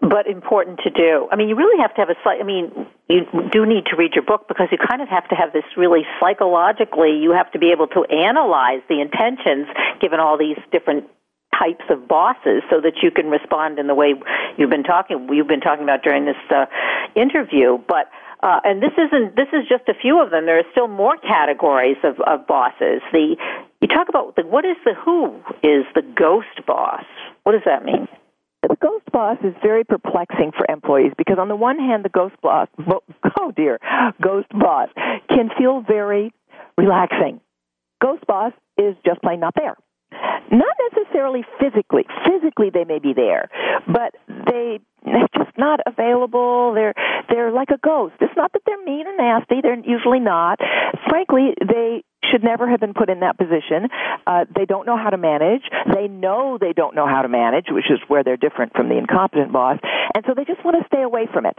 [0.00, 1.28] but important to do.
[1.30, 2.40] I mean, you really have to have a slight.
[2.40, 2.72] I mean,
[3.08, 5.64] you do need to read your book because you kind of have to have this
[5.76, 7.18] really psychologically.
[7.20, 9.68] You have to be able to analyze the intentions
[10.00, 11.04] given all these different
[11.58, 14.14] types of bosses, so that you can respond in the way
[14.56, 15.28] you've been talking.
[15.30, 16.66] You've been talking about during this uh,
[17.14, 18.10] interview, but.
[18.42, 19.36] Uh, and this isn't.
[19.36, 20.46] This is just a few of them.
[20.46, 23.02] There are still more categories of, of bosses.
[23.12, 23.36] The
[23.82, 27.04] you talk about the what is the who is the ghost boss.
[27.42, 28.08] What does that mean?
[28.62, 32.34] The ghost boss is very perplexing for employees because on the one hand, the ghost
[32.42, 32.68] boss,
[33.38, 33.78] oh dear,
[34.22, 34.88] ghost boss
[35.28, 36.32] can feel very
[36.76, 37.40] relaxing.
[38.02, 39.76] Ghost boss is just plain not there.
[40.50, 42.04] Not necessarily physically.
[42.26, 43.48] Physically, they may be there,
[43.86, 46.74] but they they're just not available.
[46.74, 46.94] They're
[47.28, 48.14] they're like a ghost.
[48.20, 49.60] It's not that they're mean or nasty.
[49.62, 50.58] They're usually not.
[51.08, 53.88] Frankly, they should never have been put in that position.
[54.26, 55.62] Uh, they don't know how to manage.
[55.94, 58.96] They know they don't know how to manage, which is where they're different from the
[58.96, 59.78] incompetent boss.
[60.14, 61.56] And so they just want to stay away from it.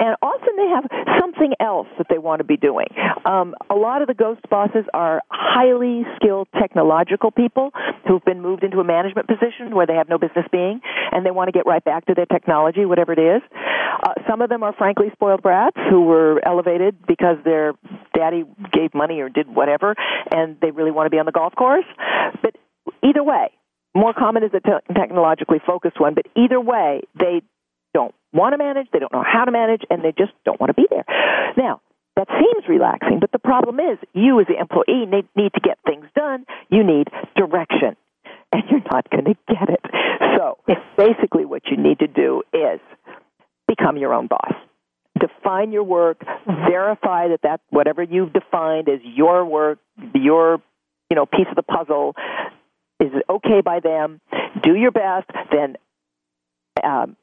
[0.00, 0.84] And often they have
[1.20, 2.86] something else that they want to be doing.
[3.24, 7.70] Um, a lot of the ghost bosses are highly skilled technological people
[8.08, 10.80] who've been moved into a management position where they have no business being,
[11.12, 13.42] and they want to get right back to their technology, whatever it is.
[14.02, 17.74] Uh, some of them are frankly spoiled brats who were elevated because their
[18.14, 19.94] daddy gave money or did whatever,
[20.32, 21.84] and they really want to be on the golf course.
[22.42, 22.56] But
[23.02, 23.50] either way,
[23.94, 27.42] more common is a te- technologically focused one, but either way, they
[28.32, 30.74] want to manage, they don't know how to manage, and they just don't want to
[30.74, 31.04] be there.
[31.56, 31.80] Now,
[32.16, 35.78] that seems relaxing, but the problem is you as the employee need, need to get
[35.86, 36.44] things done.
[36.68, 37.96] You need direction,
[38.52, 39.80] and you're not going to get it.
[40.36, 40.58] So
[40.96, 42.80] basically what you need to do is
[43.68, 44.52] become your own boss.
[45.18, 49.78] Define your work, verify that that whatever you've defined as your work,
[50.14, 50.62] your
[51.10, 52.14] you know piece of the puzzle
[53.00, 54.20] is okay by them.
[54.62, 55.76] Do your best, then
[56.82, 57.16] um,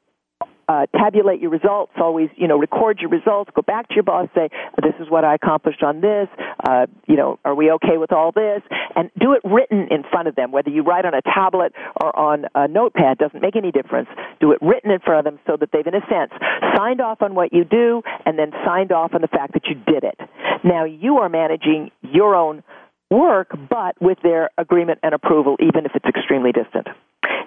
[0.68, 1.92] uh, tabulate your results.
[1.96, 3.50] Always, you know, record your results.
[3.54, 4.28] Go back to your boss.
[4.34, 4.50] Say,
[4.82, 6.28] "This is what I accomplished on this.
[6.68, 8.62] Uh, you know, are we okay with all this?"
[8.94, 10.52] And do it written in front of them.
[10.52, 14.08] Whether you write on a tablet or on a notepad doesn't make any difference.
[14.40, 16.32] Do it written in front of them so that they've, in a sense,
[16.76, 19.74] signed off on what you do and then signed off on the fact that you
[19.74, 20.18] did it.
[20.64, 22.62] Now you are managing your own
[23.10, 26.88] work, but with their agreement and approval, even if it's extremely distant.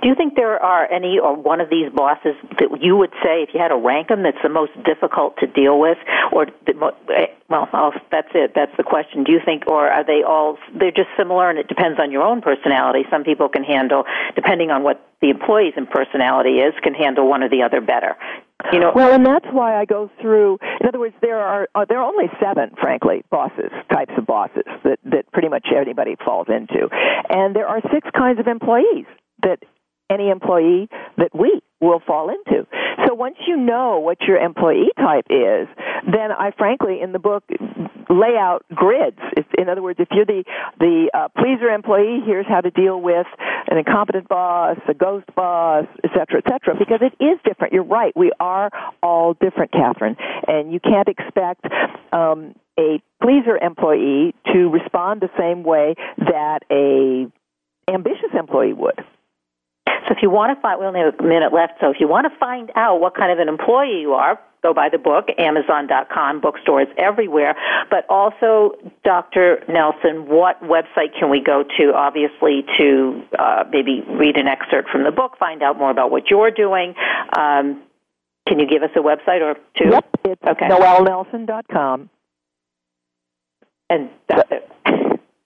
[0.01, 3.43] Do you think there are any or one of these bosses that you would say,
[3.43, 5.97] if you had to rank them, that's the most difficult to deal with,
[6.31, 6.73] or the,
[7.13, 7.69] eh, well,
[8.11, 8.53] that's it.
[8.55, 9.23] That's the question.
[9.23, 10.57] Do you think, or are they all?
[10.73, 13.05] They're just similar, and it depends on your own personality.
[13.11, 17.49] Some people can handle, depending on what the employee's personality is, can handle one or
[17.49, 18.17] the other better.
[18.71, 20.59] You know, well, and that's why I go through.
[20.79, 24.63] In other words, there are uh, there are only seven, frankly, bosses types of bosses
[24.83, 26.89] that that pretty much anybody falls into,
[27.29, 29.05] and there are six kinds of employees
[29.43, 29.59] that
[30.11, 32.67] any employee that we will fall into.
[33.07, 35.67] So once you know what your employee type is,
[36.05, 37.43] then I frankly in the book
[38.09, 39.17] lay out grids.
[39.37, 40.43] If, in other words, if you're the
[40.79, 43.25] the uh, pleaser employee, here's how to deal with
[43.67, 47.73] an incompetent boss, a ghost boss, et cetera, et cetera, because it is different.
[47.73, 48.13] You're right.
[48.15, 48.69] We are
[49.01, 50.15] all different, Kathryn,
[50.47, 51.65] and you can't expect
[52.11, 57.31] um, a pleaser employee to respond the same way that a
[57.91, 58.99] ambitious employee would.
[60.07, 62.07] So if you want to find, we only have a minute left, so if you
[62.07, 65.29] want to find out what kind of an employee you are, go buy the book,
[65.37, 67.55] Amazon.com, bookstores everywhere.
[67.89, 69.63] But also, Dr.
[69.67, 75.03] Nelson, what website can we go to, obviously, to uh, maybe read an excerpt from
[75.03, 76.93] the book, find out more about what you're doing?
[77.37, 77.83] Um,
[78.47, 79.89] can you give us a website or two?
[79.89, 80.67] Yep, it's okay.
[80.67, 82.09] noellenelson.com.
[83.89, 84.69] And that's it.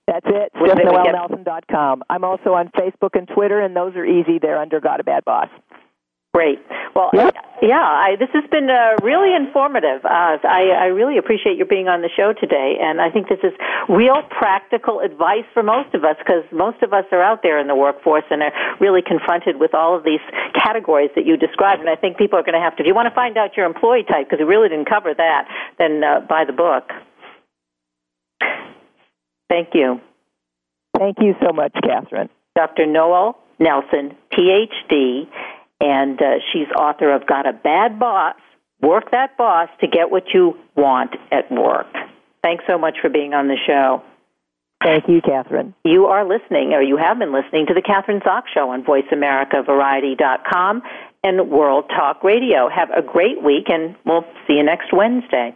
[0.08, 0.52] That's it.
[0.54, 2.04] Just noellenelson.com.
[2.10, 4.38] I'm also on Facebook and Twitter, and those are easy.
[4.40, 5.50] They're under Got a Bad Boss.
[6.36, 6.60] Great.
[6.94, 7.34] Well, yep.
[7.62, 10.04] yeah, I, this has been uh, really informative.
[10.04, 13.40] Uh, I, I really appreciate your being on the show today, and I think this
[13.40, 13.54] is
[13.88, 17.68] real practical advice for most of us because most of us are out there in
[17.68, 18.52] the workforce and are
[18.82, 20.20] really confronted with all of these
[20.54, 21.80] categories that you described.
[21.80, 22.84] And I think people are going to have to.
[22.84, 25.48] If you want to find out your employee type, because we really didn't cover that,
[25.80, 26.92] then uh, buy the book.
[29.50, 30.02] Thank you.
[30.98, 32.30] Thank you so much, Kathryn.
[32.56, 32.86] Dr.
[32.86, 35.28] Noelle Nelson, PhD,
[35.82, 38.36] and uh, she's author of Got a Bad Boss
[38.82, 41.88] Work That Boss to Get What You Want at Work.
[42.44, 44.04] Thanks so much for being on the show.
[44.84, 45.74] Thank you, Kathryn.
[45.84, 50.82] You are listening, or you have been listening, to The Kathryn Zox Show on VoiceAmericaVariety.com
[51.24, 52.70] and World Talk Radio.
[52.70, 55.56] Have a great week, and we'll see you next Wednesday.